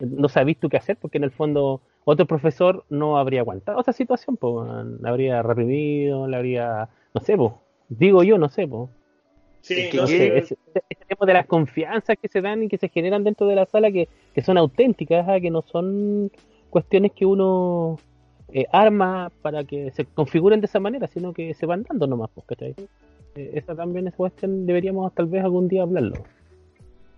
[0.00, 3.92] no sabís tú qué hacer porque en el fondo otro profesor no habría aguantado esa
[3.92, 4.36] situación,
[5.00, 7.52] la habría reprimido, la habría, no sé, pues,
[7.88, 8.90] digo yo, no sé, pues.
[9.62, 10.36] Sí, Que- no sé.
[10.36, 10.58] ese,
[10.90, 13.64] ese tema de las confianzas que se dan y que se generan dentro de la
[13.66, 16.30] sala que, que son auténticas, ah, que no son
[16.74, 18.00] cuestiones que uno
[18.52, 22.30] eh, arma para que se configuren de esa manera, sino que se van dando nomás,
[22.34, 22.74] pues, ¿cachai?
[23.36, 26.16] Eh, esa también es cuestión, deberíamos tal vez algún día hablarlo.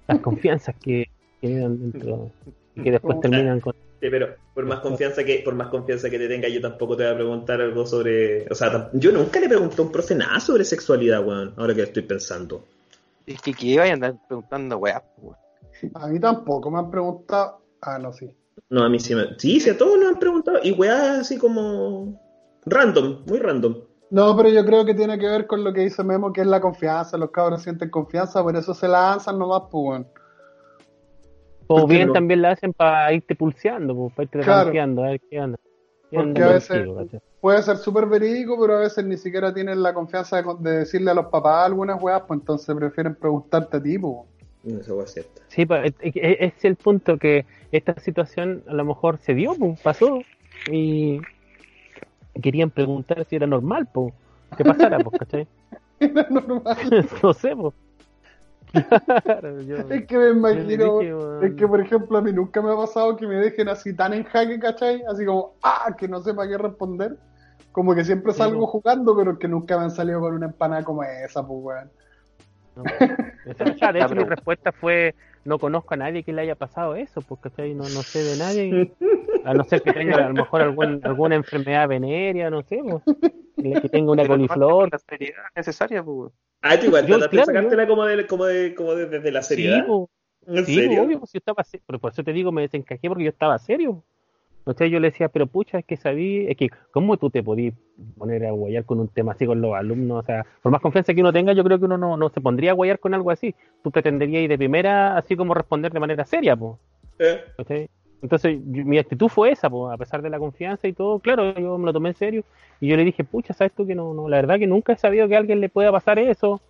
[0.09, 1.07] Las confianzas que
[1.41, 2.31] generan dentro
[2.75, 3.73] y que después terminan con...
[3.99, 7.05] Sí, pero por más confianza que por más confianza que te tenga, yo tampoco te
[7.05, 10.39] voy a preguntar algo sobre, o sea, yo nunca le pregunté a un profe nada
[10.39, 11.55] sobre sexualidad, weón.
[11.57, 12.63] Ahora que estoy pensando.
[13.27, 15.03] Es que que vayan a andar preguntando weá.
[15.17, 15.37] weón.
[15.95, 17.63] A mí tampoco me han preguntado.
[17.81, 18.31] Ah, no, sí.
[18.71, 21.39] No, a mí sí me, sí, sí, a todos nos han preguntado y weá así
[21.39, 22.21] como
[22.65, 23.77] random, muy random.
[24.11, 26.47] No, pero yo creo que tiene que ver con lo que dice Memo, que es
[26.47, 27.19] la confianza.
[27.19, 30.07] Los cabros sienten confianza, por eso se lanzan nomás, pues, weón.
[31.69, 32.13] O ¿Por qué bien no?
[32.13, 34.71] también la hacen para irte pulseando, pues, para irte Claro.
[34.71, 35.59] a ver qué onda.
[36.11, 39.53] ¿Qué Porque onda a veces contigo, puede ser súper verídico, pero a veces ni siquiera
[39.53, 43.17] tienen la confianza de, con- de decirle a los papás algunas weas, pues entonces prefieren
[43.17, 44.15] preguntarte a ti, pues.
[44.67, 45.43] No, esa weá es cierta.
[45.49, 50.25] Sí, pa- es, el punto que esta situación a lo mejor se dio, pues, pasó,
[50.71, 51.21] y
[52.43, 54.13] querían preguntar si era normal, pues,
[54.57, 55.49] que pasara, pues, ¿cachai?
[56.01, 56.77] Era normal.
[57.23, 57.75] no sé, pues.
[59.25, 61.13] Claro, yo- Es que me imagino, dije,
[61.47, 64.13] es que por ejemplo a mí nunca me ha pasado que me dejen así tan
[64.13, 65.03] en jaque, ¿cachai?
[65.09, 67.17] Así como, ah, que no sepa qué responder.
[67.73, 68.67] Como que siempre salgo po.
[68.67, 71.91] jugando, pero que nunca me han salido con una empanada como esa, pues, weón.
[72.77, 72.87] No.
[73.79, 77.23] Sea, de hecho, mi respuesta fue: no conozco a nadie que le haya pasado eso,
[77.23, 77.75] pues, ¿cachai?
[77.75, 78.89] No, no sé de nadie.
[79.45, 83.03] A no ser que tenga a lo mejor algún, alguna enfermedad venérea, no sé, pues,
[83.81, 84.91] que tenga una Pero coliflor.
[84.93, 86.33] La seriedad necesaria, pues.
[86.63, 89.31] Ah, tú igual Yo, trataste de claro, sacártela como de, como de, como de- desde
[89.31, 89.87] la Sí, seriedad.
[89.87, 90.11] po.
[90.47, 91.05] ¿En Sí, serio?
[91.05, 91.85] obvio, pues yo estaba serio.
[91.87, 94.05] Pero por eso te digo, me desencajé porque yo estaba serio.
[94.67, 97.73] Entonces yo le decía, pero pucha, es que sabí, es que, ¿cómo tú te podías
[98.19, 100.25] poner a guayar con un tema así con los alumnos?
[100.25, 102.41] O sea, por más confianza que uno tenga, yo creo que uno no, no se
[102.41, 103.55] pondría a guayar con algo así.
[103.85, 106.75] Tú pretenderías ir de primera, así como responder de manera seria, pues.
[107.57, 107.89] ¿Cachai?
[108.23, 111.55] Entonces, yo- mi actitud fue esa, pues, a pesar de la confianza y todo, claro,
[111.57, 112.43] yo me lo tomé en serio.
[112.81, 114.97] Y yo le dije, pucha, ¿sabes tú que no, no, la verdad que nunca he
[114.97, 116.61] sabido que a alguien le pueda pasar eso?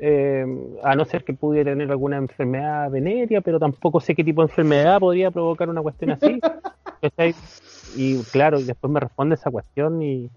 [0.00, 0.44] Eh,
[0.82, 4.46] a no ser que pudiera tener alguna enfermedad venérea, pero tampoco sé qué tipo de
[4.48, 6.40] enfermedad podría provocar una cuestión así.
[7.10, 7.34] ¿cachai?
[7.96, 10.30] Y claro, y después me responde esa cuestión y,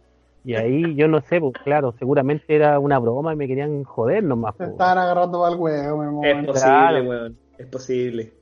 [0.45, 4.23] y ahí yo no sé, pues claro, seguramente era una broma y me querían joder
[4.23, 4.53] nomás.
[4.53, 4.69] Se pues.
[4.71, 7.10] estaban agarrando al huevo, mi Es posible, Claro.
[7.10, 7.38] weón.
[7.58, 8.34] Es posible.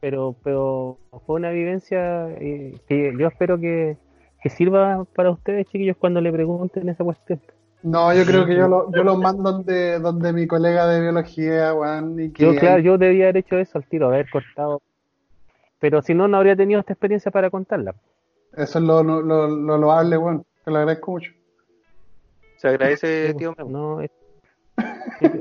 [0.00, 3.96] pero pero fue una vivencia eh, que yo espero que,
[4.42, 7.40] que sirva para ustedes chiquillos cuando le pregunten esa cuestión
[7.82, 11.72] No, yo creo que yo lo, yo lo mando donde, donde mi colega de biología,
[11.74, 14.82] weón, y que yo claro yo debía haber hecho eso al tiro haber cortado
[15.84, 17.94] pero si no no habría tenido esta experiencia para contarla
[18.56, 20.46] eso es lo, lo, lo, lo loable, weón.
[20.64, 21.30] Te lo agradezco mucho.
[22.56, 23.68] Se agradece, tío Memo.
[23.70, 24.10] no es-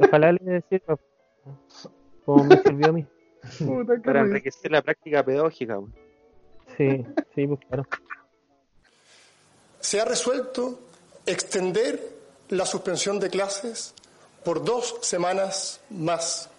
[0.01, 0.97] ojalá le sirva
[2.25, 3.05] como me sirvió a mí
[3.59, 5.93] Puta, Para enriquecer la práctica pedagógica, weón.
[6.77, 7.85] sí sí pues claro
[9.79, 10.77] Se ha resuelto
[11.25, 12.01] extender
[12.49, 13.93] la suspensión de clases
[14.43, 16.49] por dos semanas más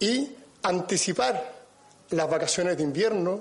[0.00, 0.30] y
[0.62, 1.57] anticipar
[2.10, 3.40] las vacaciones de invierno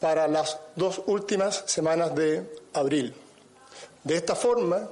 [0.00, 3.14] para las dos últimas semanas de abril.
[4.04, 4.88] De esta forma,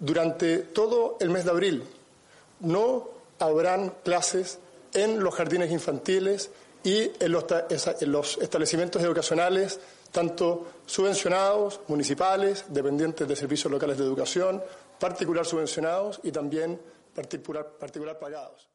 [0.00, 1.84] durante todo el mes de abril
[2.60, 4.58] no habrán clases
[4.94, 6.50] en los jardines infantiles
[6.82, 9.78] y en los, establecimientos educacionales,
[10.10, 14.62] tanto subvencionados, municipales, dependientes de servicios locales de educación,
[14.98, 16.80] particular subvencionados y también
[17.14, 18.68] particular pagados.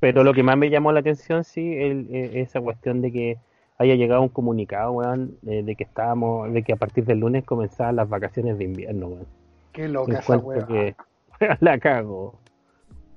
[0.00, 3.38] Pero lo que más me llamó la atención, sí, el- eh, esa cuestión de que
[3.78, 7.44] haya llegado un comunicado, weón, eh, de que estábamos, de que a partir del lunes
[7.44, 9.26] comenzaban las vacaciones de invierno, weón.
[9.72, 10.66] Qué loca esa weá.
[10.66, 10.96] que
[11.60, 12.34] la cago.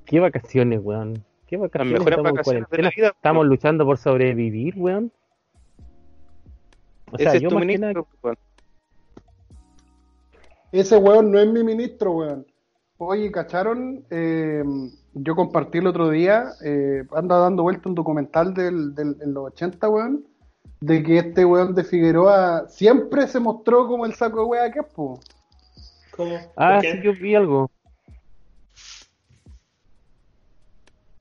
[0.06, 1.24] ¿Qué vacaciones, weón?
[1.48, 2.00] ¿Qué vacaciones?
[2.00, 5.12] Estamos en vacaciones de cuarentena, la vida, Estamos luchando por sobrevivir, weón.
[7.12, 8.38] O sea, Ese es yo tu más que ministro, weón.
[10.72, 12.46] Ese weón no es mi ministro, weón.
[12.98, 14.06] Oye, ¿cacharon?
[14.10, 14.64] Eh,
[15.14, 19.48] yo compartí el otro día, eh, anda dando vuelta un documental del, del, en los
[19.48, 20.26] 80, weón,
[20.80, 24.80] de que este weón de Figueroa siempre se mostró como el saco de weá que
[24.80, 25.20] es, po.
[26.16, 26.38] ¿Cómo?
[26.56, 27.70] ah, sí, yo vi algo.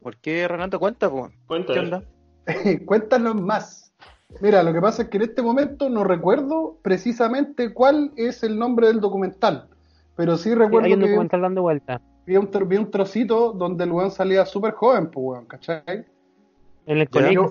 [0.01, 1.33] ¿Por qué Renato cuenta, weón?
[1.47, 2.03] Cuenta.
[2.87, 3.93] Cuéntanos más.
[4.41, 8.59] Mira, lo que pasa es que en este momento no recuerdo precisamente cuál es el
[8.59, 9.69] nombre del documental,
[10.17, 12.01] pero sí Sí, recuerdo hay un que documental dando vuelta.
[12.27, 16.05] Vi un vi un trocito donde el weón salía súper joven, pues weón, ¿cachai?
[16.87, 17.51] En el colegio.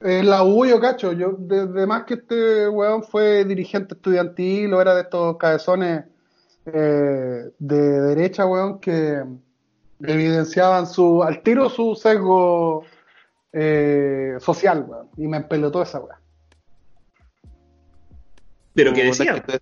[0.00, 4.80] En la U yo cacho, yo de, más que este weón fue dirigente estudiantil o
[4.80, 6.04] era de estos cabezones
[6.66, 9.24] eh, de derecha, weón, que
[10.00, 12.84] evidenciaban su, al tiro su sesgo
[13.52, 16.18] eh, social, weón, y me empelotó esa weón.
[18.74, 19.42] Pero que decía.
[19.42, 19.58] que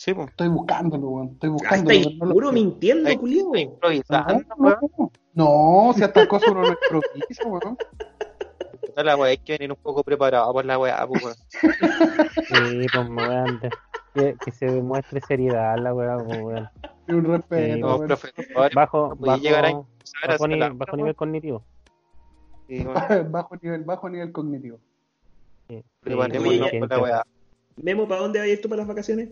[0.00, 0.28] Sí, pues.
[0.30, 1.98] Estoy buscándolo, weón, estoy Ah, buscándolo.
[1.98, 3.54] está puro mintiendo, Ay, culiao.
[3.54, 4.76] Improvisando, No, weón.
[5.34, 7.76] no, no, si estas cosas uno no improvisa, weón.
[8.96, 11.36] La weá, hay que venir un poco preparado por la weá, pues, weón.
[12.48, 13.60] Sí, pues, weón.
[14.14, 16.66] Que, que se demuestre seriedad la weá, weón.
[17.06, 18.06] Y un respeto, Sí, No, weón.
[18.06, 19.72] profesor, Bajo, no bajo, llegar a
[20.28, 21.62] bajo, ni- la- bajo nivel cognitivo.
[22.68, 22.84] Sí,
[23.30, 24.78] bajo nivel, bajo nivel cognitivo.
[25.68, 27.22] Sí, por la weá.
[27.76, 29.28] Memo, ¿para dónde vayas tú para las vacaciones?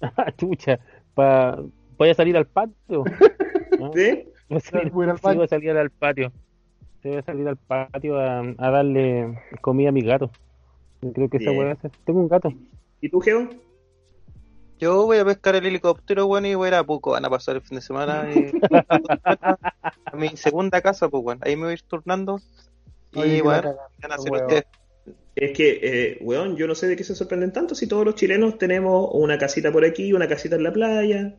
[0.00, 0.78] Ah, Chucha,
[1.14, 1.58] pa,
[1.98, 3.04] voy a salir al patio.
[3.78, 3.92] ¿no?
[3.94, 4.28] ¿Sí?
[4.48, 5.36] Voy a salir, Voy al sí, patio.
[5.38, 6.32] voy a salir al patio.
[7.02, 10.30] Sí, voy a salir al patio a, a darle comida a mis gatos.
[11.02, 11.62] Yo Creo que esa Bien.
[11.62, 12.52] weá es- Tengo un gato.
[13.00, 13.48] ¿Y tú, Geo?
[14.78, 17.12] Yo voy a pescar el helicóptero, weón, y voy a ir a Puco.
[17.12, 18.28] Van a pasar el fin de semana.
[18.34, 18.50] Y...
[19.24, 21.38] a mi segunda casa, pues, weón.
[21.42, 22.38] Ahí me voy a ir turnando.
[23.12, 23.68] Y, cagaste,
[24.02, 24.64] van a hacer ustedes.
[25.36, 28.14] Es que, eh, weón, yo no sé de qué se sorprenden tanto si todos los
[28.14, 31.36] chilenos tenemos una casita por aquí, una casita en la playa.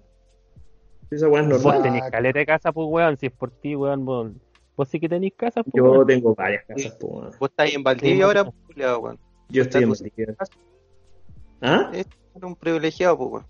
[1.09, 1.81] Esa weón es Vos normal.
[1.81, 3.17] tenés caleta de casa, pues weón.
[3.17, 4.31] Si es por ti, weón, vos,
[4.75, 5.73] vos sí que tenés casa, pues.
[5.75, 6.05] Yo weón.
[6.05, 7.31] tengo varias casas, po, weón.
[7.39, 9.19] Vos estás en Valdivia ahora, pues, weón.
[9.49, 10.35] Yo estoy en Valdivia.
[11.61, 11.91] ¿Ah?
[11.91, 12.05] Es
[12.35, 13.45] un privilegiado, pues, weón.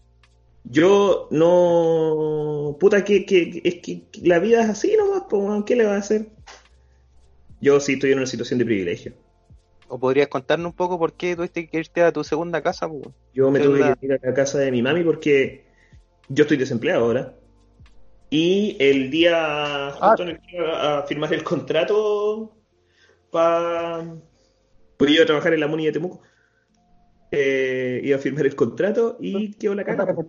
[0.63, 2.77] Yo no.
[2.79, 5.65] Puta, que, que, es que la vida es así nomás, po, weón.
[5.65, 6.29] ¿Qué le va a hacer?
[7.59, 9.11] Yo sí estoy en una situación de privilegio.
[9.89, 13.13] ¿O podrías contarnos un poco por qué tuviste que irte a tu segunda casa, weón?
[13.33, 15.65] Yo me ¿Qué tuve que ir a la casa de mi mami porque
[16.29, 17.33] yo estoy desempleado ahora.
[18.29, 22.57] Y el día justo en el que iba a firmar el contrato
[23.31, 24.03] para
[24.97, 26.21] Pues iba a trabajar en la MUNI de Temuco.
[27.31, 30.13] Eh, iba a firmar el contrato y quedó la caga.
[30.13, 30.27] po.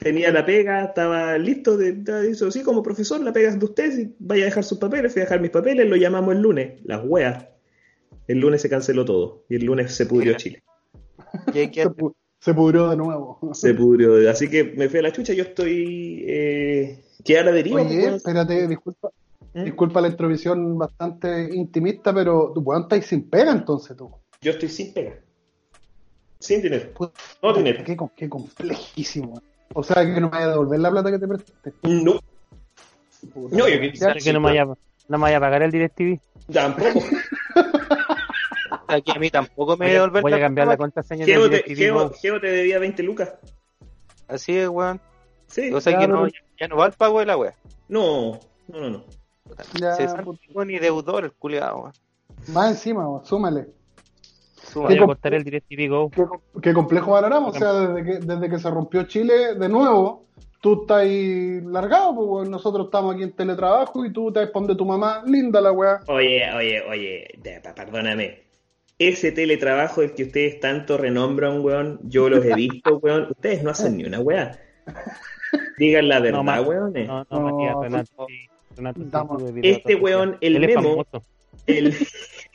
[0.00, 3.64] Tenía la pega, estaba listo, de, de- hizo así como profesor, la pega es de
[3.64, 6.42] usted, si vaya a dejar sus papeles, fui a dejar mis papeles, lo llamamos el
[6.42, 7.46] lunes, las weas.
[8.28, 10.62] El lunes se canceló todo y el lunes se pudrió Chile.
[11.52, 13.40] Hay que- Se, pu- se pudrió de nuevo.
[13.52, 16.24] Se pudrió, así que me fui a la chucha, yo estoy...
[16.28, 17.82] Eh, quedé a la deriva.
[17.82, 19.10] Oye, espérate, disculpa,
[19.54, 19.64] ¿Mm?
[19.64, 24.08] disculpa la introvisión bastante intimista, pero tu weón estáis sin pega entonces tú.
[24.40, 25.18] Yo estoy sin pega.
[26.38, 26.90] Sin dinero.
[27.42, 27.82] No dinero.
[27.84, 29.42] Qué, com- qué complejísimo.
[29.74, 31.72] O sea que no me vaya a devolver la plata que te prestaste.
[31.82, 32.20] No.
[33.50, 36.20] No, yo que que no me vaya, no me vaya a pagar el DirecTV.
[36.52, 37.00] Tampoco.
[38.88, 41.56] Aquí a mí tampoco me Voy a, devolver voy a cambiar la contraseña Geo te,
[41.56, 41.76] DirecTV.
[41.76, 42.14] Geo- Go.
[42.20, 43.34] Geo te debía 20 lucas.
[44.26, 45.00] Así es, weón.
[45.46, 45.72] Sí.
[45.72, 47.54] O sea ya, que no, ya, ya no va el pago de la wea.
[47.88, 49.04] No, no, no, no.
[49.80, 51.92] Ya, Se saltó ni deudor el culiado, weón.
[52.48, 53.66] Más encima, weón, súmale.
[54.74, 56.10] Voy a el DirecTV Go.
[56.10, 57.48] Qué, com- qué complejo panorama.
[57.48, 60.26] O sea, desde que, desde que se rompió Chile de nuevo,
[60.60, 62.50] tú estás ahí largado, pues weón.
[62.50, 66.00] nosotros estamos aquí en teletrabajo y tú te responde tu mamá, linda la weá.
[66.06, 67.26] Oye, oye, oye,
[67.74, 68.47] perdóname.
[68.98, 73.28] Ese teletrabajo el que ustedes tanto renombran, weón, yo los he visto, weón.
[73.30, 74.58] Ustedes no hacen ni una weá.
[75.78, 76.92] Digan la verdad, No, weón.
[76.92, 78.26] No, no, No, Matías, Renato.
[78.76, 81.06] Renato, video Este weón, el Él memo.
[81.66, 81.94] El,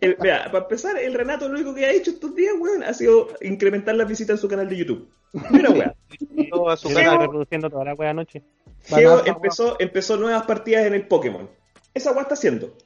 [0.00, 2.92] el- mira, para empezar, el Renato lo único que ha hecho estos días, weón, ha
[2.94, 5.08] sido incrementar las visitas en su canal de YouTube.
[5.50, 5.94] Una weá.
[6.50, 7.26] Todo a su Yo Geo- estaba canal.
[7.26, 8.42] reproduciendo toda la wea anoche.
[8.84, 11.48] Geo empezó, empezó nuevas partidas en el Pokémon.
[11.94, 12.76] Esa weá está haciendo.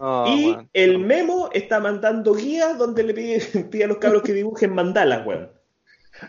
[0.00, 0.68] Oh, y weón.
[0.72, 5.26] el Memo está mandando guías donde le pide, pide a los cabros que dibujen mandalas,
[5.26, 5.50] weón.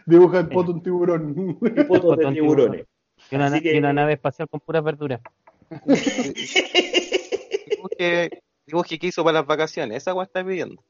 [0.05, 1.57] Dibuja el poto un tiburón.
[1.61, 2.85] Y fotos de tiburones.
[3.31, 5.19] Y una, na- que- y una nave espacial con puras verduras.
[7.69, 9.97] Dibuje, dibuje que hizo para las vacaciones.
[9.97, 10.81] Esa weá está pidiendo.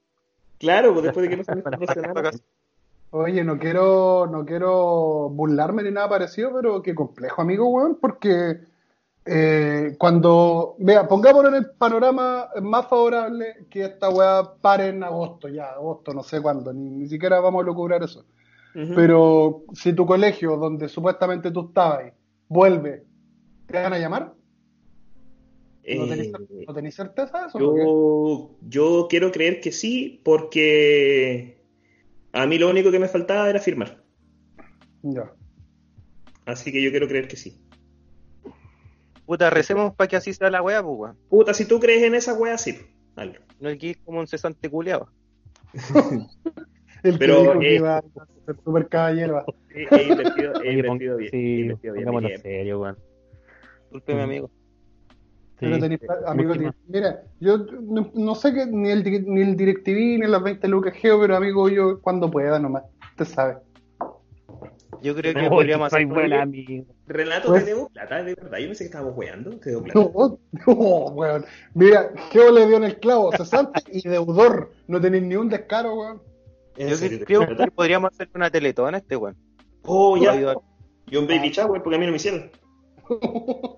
[0.59, 1.63] Claro, pues después de que no se me.
[3.11, 8.59] Oye, no quiero, no quiero burlarme ni nada parecido, pero qué complejo, amigo, weón, porque
[9.25, 15.47] eh, cuando, vea, pongámonos en el panorama más favorable que esta weá pare en agosto,
[15.47, 18.25] ya, agosto, no sé cuándo, ni, ni siquiera vamos a lograr eso.
[18.73, 22.13] Pero si tu colegio, donde supuestamente tú estabas,
[22.47, 23.03] vuelve,
[23.65, 24.33] ¿te van a llamar?
[25.97, 27.59] ¿No tenés, Eh, ¿no tenés certeza de eso?
[27.59, 31.61] Yo, yo quiero creer que sí, porque
[32.31, 34.03] a mí lo único que me faltaba era firmar.
[35.01, 35.33] Ya.
[36.45, 37.59] Así que yo quiero creer que sí.
[39.29, 41.17] Puta, recemos para que así sea la weá, pues weón.
[41.29, 42.79] Puta, si tú crees en esa wea, sí.
[43.15, 43.33] hazlo.
[43.59, 45.07] No el que es como un cesante culiado.
[47.03, 48.01] El Pero, que eh, iba a
[48.45, 49.45] ser super caballero.
[49.69, 51.29] He, Oye, invertido pon- bien.
[51.31, 52.43] sí, invertido bien mi pongámonos tiempo.
[52.43, 52.97] serio, weón.
[53.83, 54.51] Disculpe, mi amigo.
[55.59, 55.81] Pero Sí.
[55.81, 56.75] tenéis, amigo, última.
[56.87, 60.93] mira, yo no, no sé que ni el, ni el DirecTV ni las 20 lucas
[60.95, 63.57] Geo, pero amigo, yo cuando pueda nomás, usted sabe.
[65.01, 66.85] Yo creo que Oye, podríamos soy hacer buen amigo.
[67.07, 68.57] Renato, Pues- te debo plata, de verdad.
[68.57, 69.57] Yo pensé que estábamos weando.
[69.59, 69.99] Te debo plata.
[69.99, 70.73] No, no,
[71.13, 71.45] weón.
[71.73, 74.71] Mira, Geo le dio en el clavo, cesante y deudor.
[74.87, 76.21] No tenéis ni un descaro, weón.
[76.77, 79.35] ¿En Yo serio creo que podríamos hacer una teletón a este weón.
[79.83, 80.31] Oh, ya.
[80.31, 80.57] Ayudar.
[81.07, 82.51] Y un baby shower, porque a mí no me hicieron.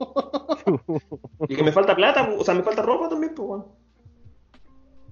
[1.47, 3.65] Y que me falta plata, o sea, me falta ropa también, pues, weón.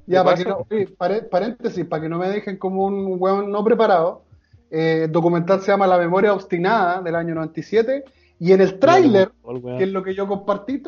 [0.06, 0.68] Ya, ¿Qué para que no,
[0.98, 4.24] pare- paréntesis, para que no me dejen como un weón no preparado,
[4.70, 8.04] eh, el documental se llama La memoria obstinada del año 97
[8.40, 9.32] y en el tráiler,
[9.78, 10.82] que es lo que yo compartí,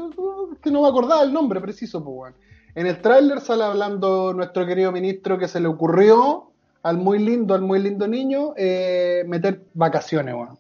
[0.61, 2.35] que no me acordaba el nombre preciso, pues, weón.
[2.73, 6.51] En el tráiler sale hablando nuestro querido ministro que se le ocurrió
[6.83, 10.57] al muy lindo, al muy lindo niño, eh, meter vacaciones, weón,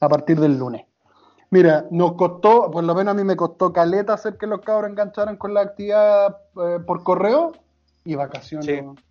[0.00, 0.84] a partir del lunes.
[1.50, 4.90] Mira, nos costó, por lo menos a mí me costó caleta hacer que los cabros
[4.90, 7.52] engancharan con la actividad eh, por correo
[8.04, 8.66] y vacaciones.
[8.66, 9.03] Sí.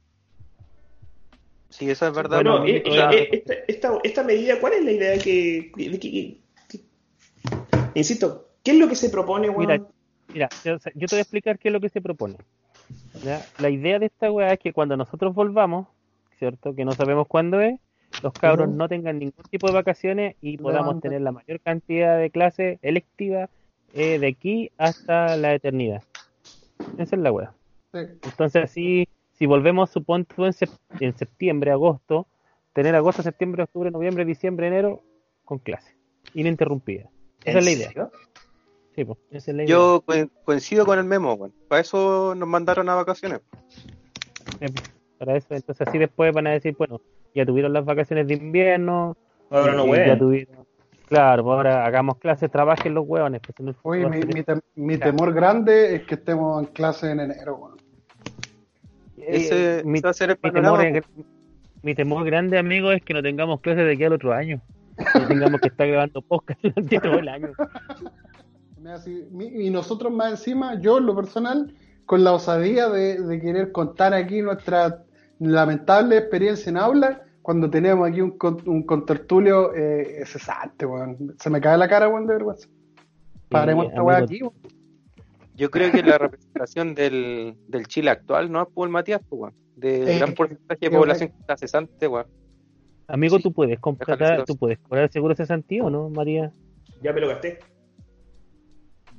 [1.78, 2.38] Sí, eso es verdad.
[2.38, 5.18] Bueno, no, eh, o eh, sea, eh, esta, esta, esta medida, ¿cuál es la idea
[5.18, 6.38] que, que- que- que-
[6.70, 6.80] que-
[7.96, 9.68] Insisto, ¿qué es lo que se propone, weón?
[9.72, 9.84] Mira,
[10.34, 12.38] Mira, yo, o sea, yo te voy a explicar qué es lo que se propone.
[13.24, 13.48] ¿ya?
[13.58, 15.88] La idea de esta weá es que cuando nosotros volvamos,
[16.40, 16.76] ¿cierto?
[16.76, 17.80] Que no sabemos cuándo es,
[18.22, 21.10] los cabros no tengan ningún tipo de vacaciones y podamos Levanta.
[21.10, 23.50] tener la mayor cantidad de clases electivas
[23.94, 26.04] eh, de aquí hasta la eternidad.
[26.98, 27.54] Esa es la weá.
[27.94, 28.00] Sí.
[28.24, 29.08] Entonces, así,
[29.44, 32.28] si volvemos, suponte tú, en, sep- en septiembre, agosto,
[32.72, 35.02] tener agosto, septiembre, octubre, noviembre, diciembre, enero,
[35.44, 35.98] con clase,
[36.34, 37.10] ininterrumpida.
[37.44, 37.88] Esa ¿En es la idea.
[37.90, 38.12] serio?
[38.96, 39.70] Sí, pues, esa es la idea.
[39.76, 40.14] yo co-
[40.46, 41.38] coincido con el memo.
[41.68, 43.42] Para eso nos mandaron a vacaciones.
[44.62, 44.70] Eh,
[45.18, 47.02] Para eso, entonces así después van a decir, bueno,
[47.36, 49.18] ya tuvieron las vacaciones de invierno,
[49.50, 50.08] Ahora no, y weón.
[50.08, 50.66] ya tuvieron,
[51.10, 54.62] claro, pues ahora hagamos clases, trabajen los hueones, pues en el Oye, mi, mi tem-
[54.76, 57.76] mi temor grande es que estemos en clase en enero.
[59.28, 60.78] Ese, Eh, mi, ese va a ser el mi panorama.
[60.84, 61.26] temor, es-
[61.84, 64.62] mi temor grande, amigo, es que no tengamos clases de aquí al otro año.
[64.98, 67.50] Que tengamos que estar grabando podcast durante todo el año.
[69.58, 71.74] Y nosotros más encima, yo en lo personal,
[72.06, 75.04] con la osadía de, de querer contar aquí nuestra
[75.40, 81.36] lamentable experiencia en aula, cuando tenemos aquí un, con- un contertulio eh, cesante, weón.
[81.40, 82.68] Se me cae la cara, weón, de vergüenza.
[83.50, 84.54] Paremos esta weá aquí, weón.
[85.64, 89.54] Yo creo que la representación del, del Chile actual no es por Matías, pues, weón.
[89.78, 92.26] De Eh, gran porcentaje de población que está cesante, weón.
[93.08, 96.52] Amigo, Sí, tú puedes comprar, tú puedes cobrar el seguro cesantía, ¿o no, María?
[97.02, 97.60] Ya me lo gasté.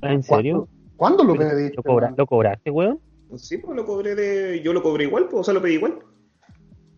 [0.03, 0.67] Ah, ¿En serio?
[0.97, 1.77] ¿Cuándo lo pediste?
[1.77, 2.13] ¿Lo, cobra-?
[2.15, 2.99] ¿Lo cobraste, weón?
[3.37, 4.61] Sí, pues lo cobré de.
[4.61, 5.97] Yo lo cobré igual, pues, o sea, lo pedí igual.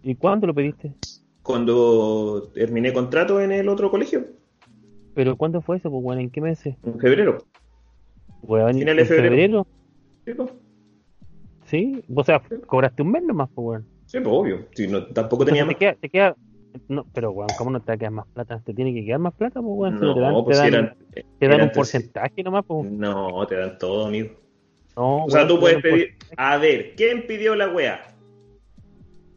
[0.03, 0.93] ¿Y cuándo lo pediste?
[1.41, 4.25] Cuando terminé contrato en el otro colegio,
[5.15, 6.19] ¿Pero cuándo fue eso, pues, weón?
[6.19, 6.75] ¿En qué meses?
[6.83, 7.37] en febrero.
[8.43, 9.65] Weón, Finales de ¿en febrero.
[9.65, 9.67] febrero?
[10.25, 10.49] Sí, pues,
[11.65, 12.03] ¿Sí?
[12.15, 13.85] O sea, cobraste un mes nomás, pues, weón.
[14.05, 14.65] sí, pues, obvio.
[14.73, 15.99] Sí, no, tampoco tenía Entonces más.
[15.99, 16.35] te queda, te queda...
[16.89, 18.61] No, pero, weón, ¿cómo no te va a quedar más plata?
[18.63, 19.99] ¿Te tiene que quedar más plata, pues, weón?
[19.99, 22.91] No, te dan, pues te dan, eran, te dan eran un tres- porcentaje nomás, pues.
[22.91, 24.29] No, te dan todo, amigo.
[24.95, 26.15] No, O sea, weón, tú puedes pedir.
[26.37, 28.01] A ver, ¿quién pidió la wea?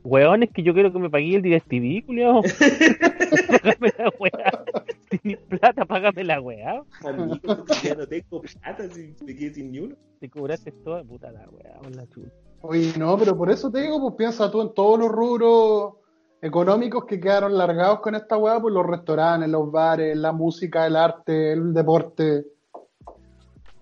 [0.02, 2.42] Weón, es que yo quiero que me pague el DirecTV, culiao.
[3.48, 4.59] págame la weá.
[5.36, 6.82] Plata, págame la weá.
[7.04, 7.38] Amigo,
[7.82, 9.96] ya no tengo plata, si me quedé sin ni uno.
[10.20, 12.30] Te cobraste toda puta la weá, la chuta.
[12.62, 15.94] Oye, no, pero por eso te digo, pues piensa tú en todos los rubros
[16.42, 20.96] económicos que quedaron largados con esta weá, pues los restaurantes, los bares, la música, el
[20.96, 22.44] arte, el deporte.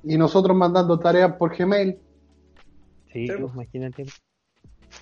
[0.04, 1.98] Y nosotros mandando tareas por Gmail.
[3.12, 3.54] Sí, pues, pues.
[3.54, 4.06] imagínate.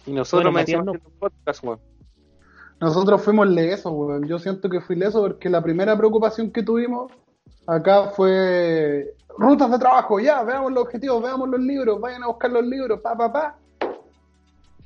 [0.06, 1.10] Y nosotros Bueno, decíamos no.
[1.18, 1.80] podcast, weón.
[2.80, 4.26] Nosotros fuimos lesos, weón.
[4.26, 7.10] Yo siento que fui leso porque la primera preocupación que tuvimos
[7.66, 12.50] acá fue rutas de trabajo, ya, veamos los objetivos, veamos los libros, vayan a buscar
[12.50, 13.58] los libros, pa, pa, pa.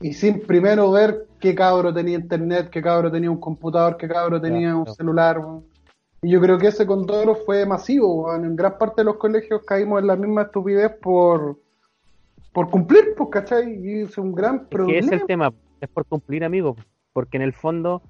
[0.00, 4.40] Y sin primero ver qué cabro tenía internet, qué cabro tenía un computador, qué cabro
[4.40, 5.64] tenía un celular, weón.
[6.22, 8.44] Y yo creo que ese condoro fue masivo, weón.
[8.44, 11.58] En gran parte de los colegios caímos en la misma estupidez por,
[12.52, 13.78] por cumplir, pues, ¿cachai?
[13.78, 14.98] Y es un gran problema.
[14.98, 16.76] ese es el tema, es por cumplir, amigo.
[17.12, 18.02] Porque en el fondo,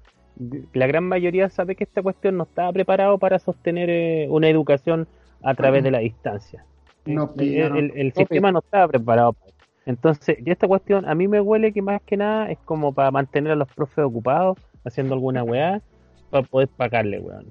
[0.73, 5.07] la gran mayoría sabe que esta cuestión no estaba preparado para sostener eh, una educación
[5.43, 6.65] a través de la distancia.
[7.05, 7.91] El, pillaron.
[7.95, 9.55] el- sistema no estaba preparado para eso.
[9.85, 13.09] Entonces, y esta cuestión a mí me huele que más que nada es como para
[13.09, 15.81] mantener a los profes ocupados, haciendo alguna weá,
[16.29, 17.47] para poder pagarle, weón.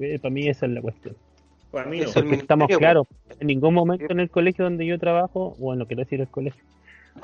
[0.00, 1.16] Eh, para mí esa es la cuestión.
[1.70, 2.06] Para mí no.
[2.12, 3.06] Porque estamos claros,
[3.38, 6.62] en ningún momento en el colegio donde yo trabajo, bueno, quiero decir el colegio,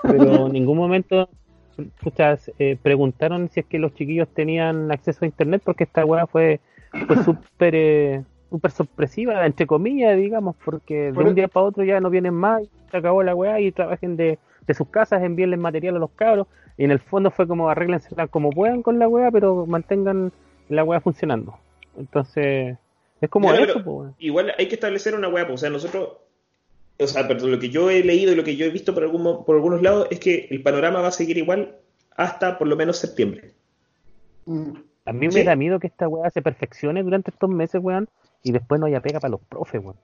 [0.03, 1.29] pero en ningún momento
[2.01, 6.27] puchas, eh, preguntaron si es que los chiquillos tenían acceso a internet, porque esta weá
[6.27, 6.61] fue
[7.07, 12.01] fue súper eh, súper sorpresiva, entre comillas, digamos, porque de un día para otro ya
[12.01, 15.59] no vienen más, y se acabó la weá y trabajen de, de sus casas, envíenles
[15.59, 16.47] material a los cabros,
[16.79, 20.33] y en el fondo fue como arréglensela como puedan con la weá, pero mantengan
[20.69, 21.59] la weá funcionando.
[21.99, 22.77] Entonces,
[23.21, 24.13] es como eso, pues.
[24.19, 26.11] Igual hay que establecer una hueá, pues, o sea, nosotros,
[26.99, 29.03] o sea, perdón, lo que yo he leído y lo que yo he visto por,
[29.03, 31.77] algún, por algunos lados es que el panorama va a seguir igual
[32.17, 33.53] hasta por lo menos septiembre.
[35.05, 35.39] A mí Sí.
[35.39, 38.09] me da miedo que esta weá se perfeccione durante estos meses, weón,
[38.43, 39.97] y después no haya pega para los profes, weón.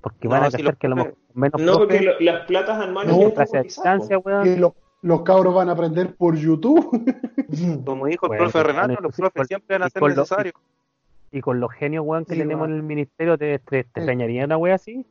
[0.00, 2.80] Porque No, van a si que a lo mejor menos No, porque lo- las platas
[2.80, 4.44] anuales No, a distancia, weón.
[4.44, 6.88] Que lo- los cabros van a aprender por YouTube.
[7.84, 10.54] Como dijo el Bueno, profe Renato, los profes siempre van a ser necesarios.
[11.30, 12.72] Y con los genios, weón, que Sí, tenemos weón.
[12.72, 15.04] en el ministerio, ¿te, te, te extrañaría una weá así?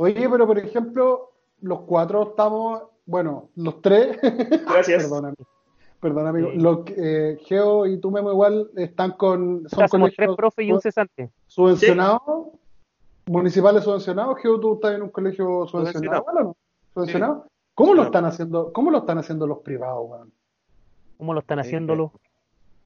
[0.00, 4.16] Oye, pero por ejemplo, los cuatro estamos, bueno, los tres,
[4.68, 5.02] Gracias.
[5.04, 5.34] perdón,
[6.00, 6.58] perdón amigo, Sí.
[6.58, 10.66] los, eh, Geo y tú Memo igual están con, O son sea, somos tres profes
[10.66, 11.30] y un cesante.
[11.48, 12.22] subvencionados,
[13.26, 16.24] municipales subvencionados, Geo tú estás en un colegio subvencionado, Subvencionado.
[16.24, 16.56] ¿vale o?
[16.94, 17.46] ¿Subvencionado?
[17.74, 20.32] ¿Cómo lo están haciendo, cómo lo están haciendo los privados, weón?
[21.16, 22.12] ¿Cómo lo están haciéndolo?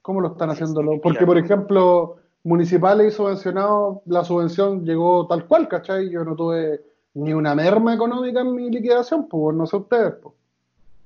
[0.00, 0.98] ¿Cómo lo están haciéndolo?
[1.02, 6.08] Porque, por ejemplo, municipales y subvencionados, la subvención llegó tal cual, ¿cachai?
[6.10, 6.80] Yo no tuve
[7.14, 10.34] ni una merma económica en mi liquidación, pues no sé ustedes, pues.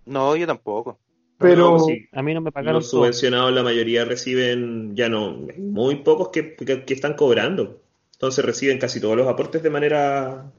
[0.06, 0.98] No, yo tampoco.
[1.38, 2.06] Pero, No, sí.
[2.12, 3.00] A mí no me pagaron Los todo.
[3.02, 7.80] subvencionados, la mayoría reciben, ya no, muy pocos que, que- que están cobrando.
[8.12, 10.50] Entonces reciben casi todos los aportes de manera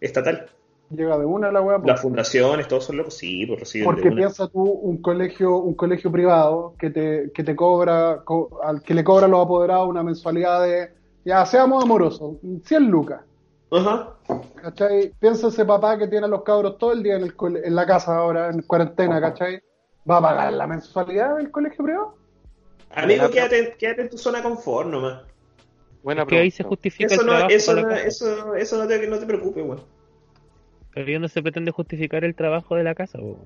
[0.00, 0.50] estatal.
[0.90, 1.86] llega de una la weá, pues.
[1.86, 4.16] Las fundaciones, todos son locos, sí, pues reciben Porque de una.
[4.16, 8.94] piensa tú un colegio, un colegio privado que te, que te cobra, co- al que
[8.94, 10.90] le cobra a los apoderados una mensualidad de,
[11.24, 13.20] ya seamos amorosos, 100 lucas.
[13.70, 14.14] Ajá.
[14.56, 15.12] ¿Cachai?
[15.18, 17.74] Piensa ese papá que tiene a los cabros todo el día en, el cole- en
[17.74, 19.62] la casa ahora, en cuarentena, ¿cachai?
[20.10, 22.14] ¿Va a pagar la mensualidad del colegio privado?
[22.94, 25.22] Amigo, quédate, quédate en tu zona confort nomás.
[26.02, 28.06] Buena que ahí se justifica Eso el no, trabajo eso, no, la casa.
[28.06, 29.80] eso, eso no te, no te preocupes, weón.
[30.94, 33.36] Pero ya no se pretende justificar el trabajo de la casa, weón.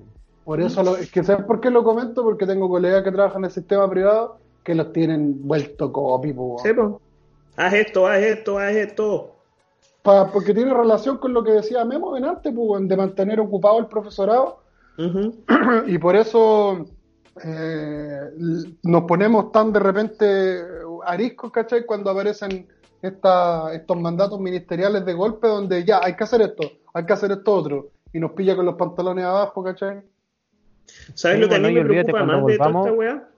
[0.45, 2.23] Por eso, lo, es que ¿sabes por qué lo comento?
[2.23, 6.59] Porque tengo colegas que trabajan en el sistema privado que los tienen vuelto copy, weón.
[6.59, 7.01] Sí, po.
[7.57, 9.35] Haz esto, haz esto, haz esto.
[10.03, 13.87] Pa- porque tiene relación con lo que decía Memo antes, pues, de mantener ocupado el
[13.87, 14.59] profesorado.
[15.87, 16.85] Y por eso
[17.43, 18.19] eh,
[18.83, 20.61] nos ponemos tan de repente
[21.05, 21.85] ariscos, ¿cachai?
[21.85, 22.67] Cuando aparecen
[23.01, 27.31] esta- estos mandatos ministeriales de golpe donde ya hay que hacer esto, hay que hacer
[27.31, 30.01] esto otro, y nos pilla con los pantalones abajo, ¿cachai?
[31.15, 32.69] ¿Sabes Sí, lo que a bueno, mí y me olvídate preocupa cuando más de toda
[32.69, 33.29] volvamos- esta weá?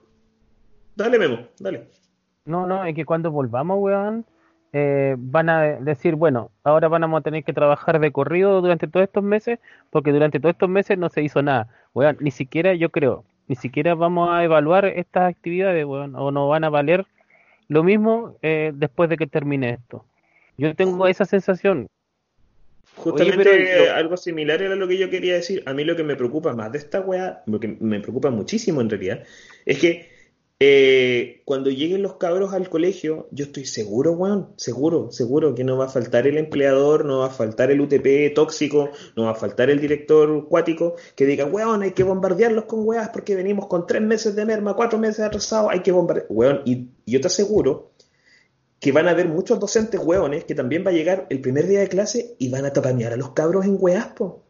[0.96, 1.88] Dale, Memo, dale.
[2.44, 4.24] No, no, es que cuando volvamos, weón,
[4.78, 9.04] eh, van a decir, bueno, ahora vamos a tener que trabajar de corrido durante todos
[9.04, 9.58] estos meses,
[9.88, 11.68] porque durante todos estos meses no se hizo nada.
[11.94, 16.48] Weón, ni siquiera, yo creo, ni siquiera vamos a evaluar estas actividades, weón, o no
[16.48, 17.06] van a valer
[17.68, 20.04] lo mismo eh, después de que termine esto.
[20.58, 21.86] Yo tengo esa sensación.
[22.96, 25.62] Justamente pero algo similar era lo que yo quería decir.
[25.64, 28.82] A mí lo que me preocupa más de esta weá, lo que me preocupa muchísimo
[28.82, 29.22] en realidad,
[29.64, 30.15] es que
[30.58, 35.76] eh, cuando lleguen los cabros al colegio, yo estoy seguro, weón, seguro, seguro que no
[35.76, 39.34] va a faltar el empleador, no va a faltar el UTP tóxico, no va a
[39.34, 43.86] faltar el director cuático que diga, weón, hay que bombardearlos con weas porque venimos con
[43.86, 46.26] tres meses de merma, cuatro meses atrasados, hay que bombardear.
[46.30, 47.92] Weón, y yo te aseguro
[48.80, 51.80] que van a haber muchos docentes hueones que también va a llegar el primer día
[51.80, 54.45] de clase y van a tapamear a los cabros en hueas, po.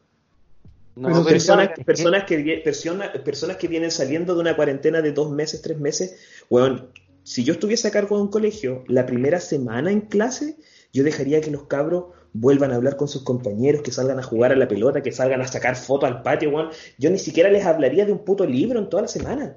[0.97, 5.31] No, personas, que- personas, que, personas, personas que vienen saliendo de una cuarentena de dos
[5.31, 6.17] meses, tres meses,
[6.49, 6.91] hueón,
[7.23, 10.57] si yo estuviese a cargo de un colegio la primera semana en clase,
[10.93, 14.53] yo dejaría que los cabros vuelvan a hablar con sus compañeros, que salgan a jugar
[14.53, 16.71] a la pelota, que salgan a sacar fotos al patio, hueón.
[16.99, 19.57] Yo ni siquiera les hablaría de un puto libro en toda la semana.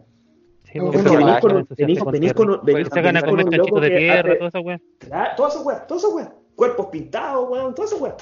[0.72, 1.52] Sí, porque venís con-
[1.86, 2.34] venís- venís
[2.64, 4.82] venís- venís un cachitos loco de que tierra, hace- toda esa weá.
[5.36, 6.36] Toda esa weá, toda esa weá.
[6.56, 8.18] Cuerpos pintados, weón, toda esa weá.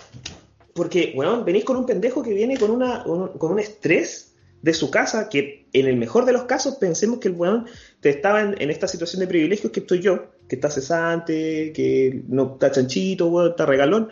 [0.77, 4.73] Porque, weón, venís con un pendejo que viene con, una, un- con un estrés de
[4.73, 7.65] su casa que, en el mejor de los casos, pensemos que el weón
[7.99, 12.21] te estaba en, en esta situación de privilegios que estoy yo, que está cesante, que
[12.29, 14.09] no está chanchito, weón, está regalón.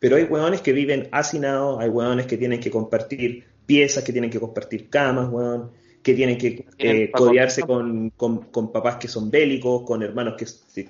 [0.00, 4.30] Pero hay weones que viven hacinados, hay weones que tienen que compartir piezas, que tienen
[4.30, 5.70] que compartir camas, weón,
[6.02, 10.46] que tienen que eh, codearse con, con, con papás que son bélicos, con hermanos que,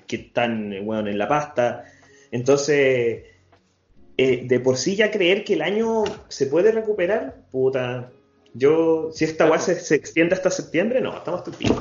[0.07, 1.83] que están weón, en la pasta.
[2.31, 3.23] Entonces,
[4.21, 8.11] eh, de por sí ya creer que el año se puede recuperar, puta.
[8.53, 11.75] Yo, si esta weá se, se extiende hasta septiembre, no, estamos hasta el pico.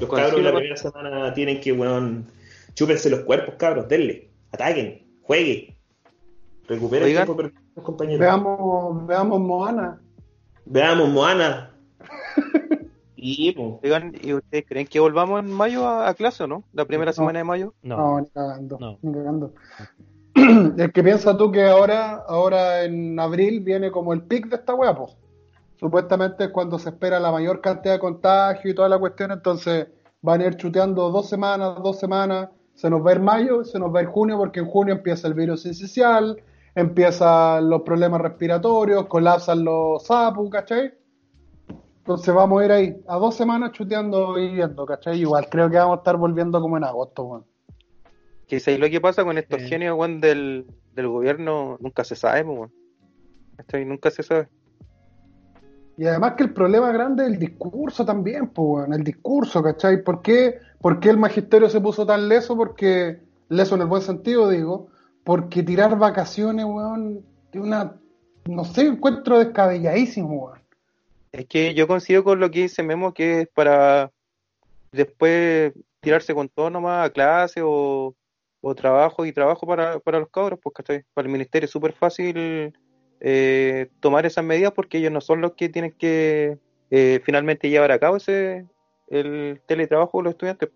[0.00, 2.26] Los Coincido cabros la con- primera semana tienen que, weón,
[2.74, 5.76] chúpense los cuerpos, cabros, denle, ataquen, jueguen,
[6.66, 7.24] recuperen Oigan.
[7.26, 8.20] tiempo perdido, compañeros.
[8.20, 10.00] Veamos, veamos Moana.
[10.64, 11.70] Veamos, Moana.
[13.16, 13.54] y.
[13.82, 16.64] Oigan, ¿y ustedes creen que volvamos en mayo a, a clase o no?
[16.72, 17.14] La primera No.
[17.14, 17.74] semana de mayo.
[17.82, 18.98] No, No, ni cagando, No.
[19.02, 19.54] ni cagando.
[20.78, 24.74] Es que piensa tú que ahora, ahora en abril viene como el pic de esta
[24.74, 25.16] wea, pues.
[25.76, 29.88] Supuestamente es cuando se espera la mayor cantidad de contagio y toda la cuestión, entonces
[30.20, 33.94] van a ir chuteando dos semanas, dos semanas, se nos va ir mayo, se nos
[33.94, 36.40] va ir junio, porque en junio empieza el virus incisional,
[36.74, 40.94] empiezan los problemas respiratorios, colapsan los sapos, ¿cachai?
[41.98, 45.20] Entonces vamos a ir ahí, a dos semanas chuteando y viendo, ¿cachai?
[45.20, 47.51] Igual creo que vamos a estar volviendo como en agosto, weón.
[48.52, 49.68] Que si lo que pasa con estos Sí.
[49.68, 52.70] genios, weón, del, del gobierno, nunca se sabe, weón.
[53.56, 54.48] Esto nunca se sabe.
[55.96, 60.04] Y además que el problema grande es el discurso también, pues, el discurso, ¿cachai?
[60.04, 62.54] ¿Por qué, por qué el magisterio se puso tan leso?
[62.54, 64.88] Porque, leso en el buen sentido, digo,
[65.24, 67.96] porque tirar vacaciones, weón, de una,
[68.44, 70.58] no sé, encuentro descabelladísimo, weón.
[71.32, 74.10] Es que yo coincido con lo que dice Memo, que es para
[74.92, 78.14] después tirarse con todo nomás a clase o,
[78.62, 81.02] o trabajo y trabajo para, para los cabros, pues, ¿cachai?
[81.12, 82.72] Para el ministerio es súper fácil
[83.20, 86.58] eh, tomar esas medidas porque ellos no son los que tienen que
[86.90, 88.66] eh, finalmente llevar a cabo ese
[89.08, 90.70] el teletrabajo de los estudiantes.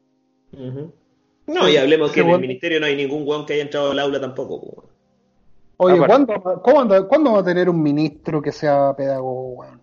[1.46, 3.98] No, y hablemos que en el ministerio no hay ningún weón que haya entrado al
[4.00, 4.84] aula tampoco.
[5.78, 6.26] Oye, Aparte.
[6.62, 9.80] ¿cuándo, anda- ¿cuándo va a tener un ministro que sea pedagogo, weón?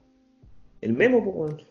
[0.82, 1.62] El memo, weón.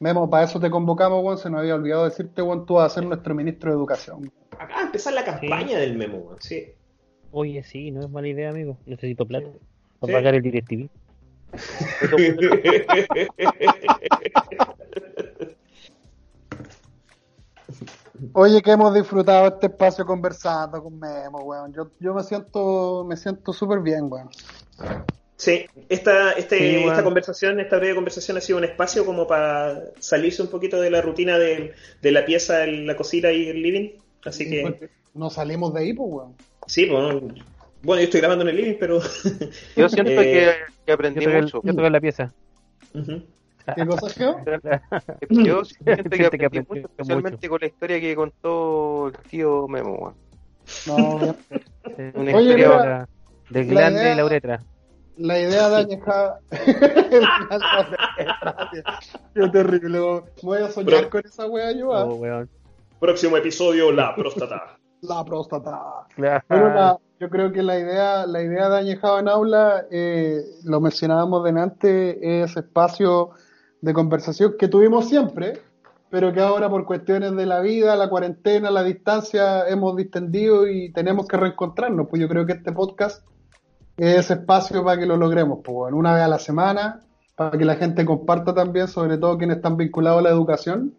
[0.00, 2.94] Memo, para eso te convocamos, weón, se nos había olvidado decirte, weón, tú vas a
[2.96, 4.30] ser nuestro ministro de educación.
[4.58, 6.36] Acá va a empezar la campaña del memo, weón.
[6.40, 6.66] Sí.
[7.32, 8.76] Oye, sí, no es mala idea, amigo.
[8.86, 9.58] Necesito plata Sí.
[10.00, 10.88] para pagar el DirecTV.
[18.32, 21.72] Oye, que hemos disfrutado este espacio conversando con Memo, weón.
[21.72, 24.30] Yo, yo me siento, me siento súper bien, weón.
[25.36, 29.82] Sí, esta, este, Sí, esta conversación, esta breve conversación ha sido un espacio como para
[29.98, 33.62] salirse un poquito de la rutina de, de la pieza, el- la cocina y el
[33.62, 33.90] living.
[34.24, 36.34] Así que, No salimos de ahí, pues, weón.
[36.66, 37.02] sí, pues,
[37.82, 39.00] Bueno, yo estoy grabando en el living, pero.
[39.76, 40.54] Yo siento Eh, que, que
[40.86, 41.60] Yo aprendí el- mucho.
[41.62, 42.32] yo toqué la pieza.
[43.74, 44.40] ¿Qué cosa, Geo?
[45.30, 49.94] Yo siento que que aprendí mucho, especialmente con la historia que contó el tío Memo.
[49.98, 50.14] weón.
[50.86, 51.36] No.
[52.14, 53.08] Una Oye, historia mira,
[53.50, 54.60] de la glande idea- y la uretra.
[55.16, 56.40] La idea de añejada.
[59.34, 60.22] Qué terrible.
[60.42, 61.92] Voy a soñar con esa wea yo.
[61.94, 62.04] ah.
[62.06, 62.20] Oh.
[63.00, 64.78] Próximo episodio, la próstata.
[65.02, 65.78] La próstata.
[66.16, 66.42] Claro.
[66.48, 70.80] Bueno, la- yo creo que la idea, la idea de Añejado en Aula, eh, lo
[70.80, 73.30] mencionábamos delante, es espacio
[73.82, 75.60] de conversación que tuvimos siempre,
[76.10, 80.90] pero que ahora por cuestiones de la vida, la cuarentena, la distancia, hemos distendido y
[80.92, 82.08] tenemos que reencontrarnos.
[82.08, 83.24] Pues yo creo que este podcast
[83.96, 87.00] ese espacio para que lo logremos, pues, bueno, una vez a la semana,
[87.34, 90.94] para que la gente comparta también, sobre todo quienes están vinculados a la educación,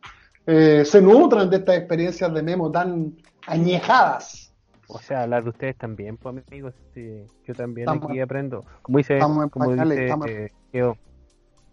[0.45, 3.13] eh, se nutran de estas experiencias de Memo tan
[3.47, 4.53] añejadas.
[4.87, 6.73] O sea, hablar de ustedes también, pues amigos.
[6.93, 8.63] sí, yo también Estamos- aquí aprendo.
[8.81, 10.51] Como dice, como dice estamos- eh,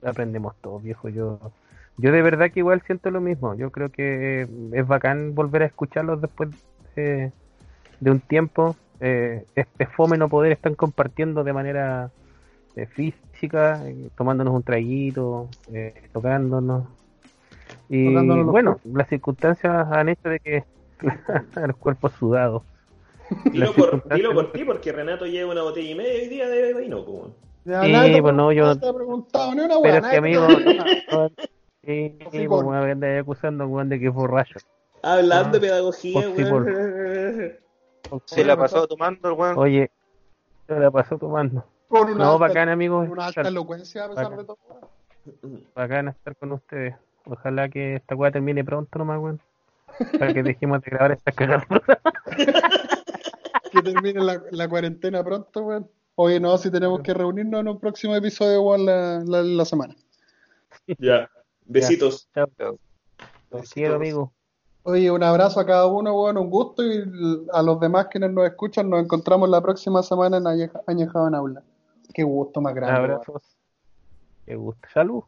[0.02, 1.08] aprendemos todos, viejo.
[1.08, 1.38] Yo,
[1.96, 3.54] yo de verdad que igual siento lo mismo.
[3.54, 6.50] Yo creo que es bacán volver a escucharlos después
[6.96, 7.32] de,
[8.00, 8.74] de un tiempo.
[9.00, 12.10] Eh, es, es fome no poder estar compartiendo de manera
[12.76, 16.88] eh, física, eh, tomándonos un traguito, eh, tocándonos.
[17.88, 20.64] Y Tocándonos bueno, las circunstancias han hecho de que
[21.66, 22.62] los cuerpos sudados.
[23.52, 26.48] Dilo por, circunstancias- dilo por ti, porque Renato lleva una botella y media hoy día
[26.48, 27.04] de vino.
[27.64, 30.46] Ya, Sí, pues no, yo- no te ha preguntado ni una Pero es que, amigo,
[31.84, 32.64] sí, sí, favor.
[32.64, 34.58] pues me anda acusando weón, de que es borracho.
[35.02, 37.54] Hablando Ah, de pedagogía, weón.
[38.26, 39.58] Se la pasó tomando el weón.
[39.58, 39.90] Oye,
[40.66, 41.64] se la pasó tomando.
[41.88, 43.08] Con una No, alta- bacán, amigos.
[43.08, 44.58] Una alta elocuencia a pesar de todo.
[45.74, 46.94] Bacán estar con ustedes.
[47.26, 49.40] Ojalá que esta weá termine pronto nomás, weón.
[50.18, 51.66] Para que dejemos de grabar esta cagada.
[53.70, 55.90] Que termine la, la cuarentena pronto, weón.
[56.14, 59.96] Oye, no, si tenemos que reunirnos en un próximo episodio, weón, la, la, la semana.
[60.98, 61.28] Ya.
[61.64, 62.28] Besitos.
[62.34, 62.48] Chao.
[63.50, 64.32] Los quiero, amigo.
[64.86, 67.02] Oye, un abrazo a cada uno, weón, un gusto y
[67.52, 71.34] a los demás quienes nos escuchan, nos encontramos la próxima semana en Añeja- Añejado en
[71.34, 71.62] Aula.
[72.12, 73.14] Qué gusto más grande.
[73.14, 73.42] Abrazos.
[74.44, 74.86] Qué gusto.
[74.92, 75.22] Salud.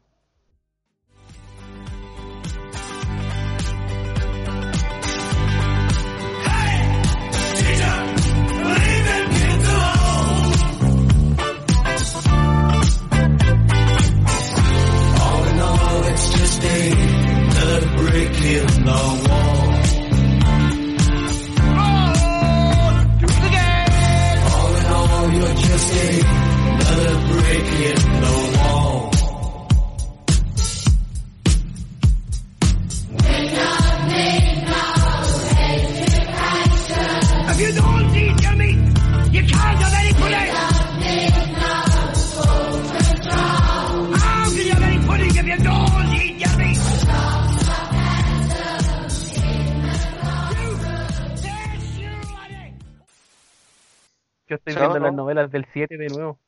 [55.46, 56.38] Las del 7 de nuevo.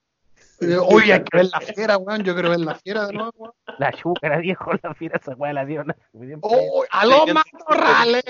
[0.61, 2.23] Eh, Oye, hay que ver la fiera, weón.
[2.25, 3.53] Yo quiero ver la fiera de nuevo, weón.
[3.79, 5.65] La chúcara, viejo, la fiera esa weá la
[6.13, 6.49] muy tiempo.
[6.51, 8.25] ¡Oh, aló, matorrales!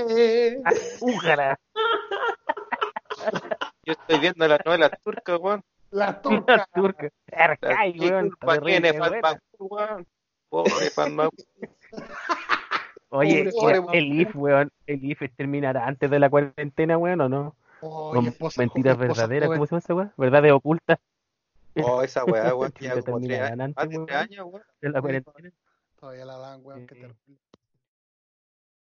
[0.62, 1.58] La chúcara.
[3.84, 5.62] Yo estoy viendo las novelas turcas, weón.
[5.90, 6.66] La La turca.
[6.74, 7.08] turca.
[7.28, 8.30] La Arcay, weón.
[8.40, 9.20] terrible buena.
[9.20, 10.06] Fatma, weón.
[10.50, 11.28] Pobre Fatma.
[13.10, 17.20] Oye, Pobre, mira, pobre, el IF, weón, el IF terminará antes de la cuarentena, weón,
[17.22, 17.56] ¿o no?
[17.80, 19.48] Oye, Con esposa- mentiras esposa verdaderas.
[19.50, 20.12] ¿cómo se llama esa weá?
[20.16, 20.98] Verdades ocultas
[21.98, 22.72] Oh, esa weá, weón.
[22.78, 23.40] Que Ya como tres
[24.16, 24.62] años, weón.
[24.80, 25.50] de la cuarentena.
[26.00, 26.86] Todavía la dan, weón.
[26.86, 27.00] Qué Sí.
[27.00, 27.38] terrible.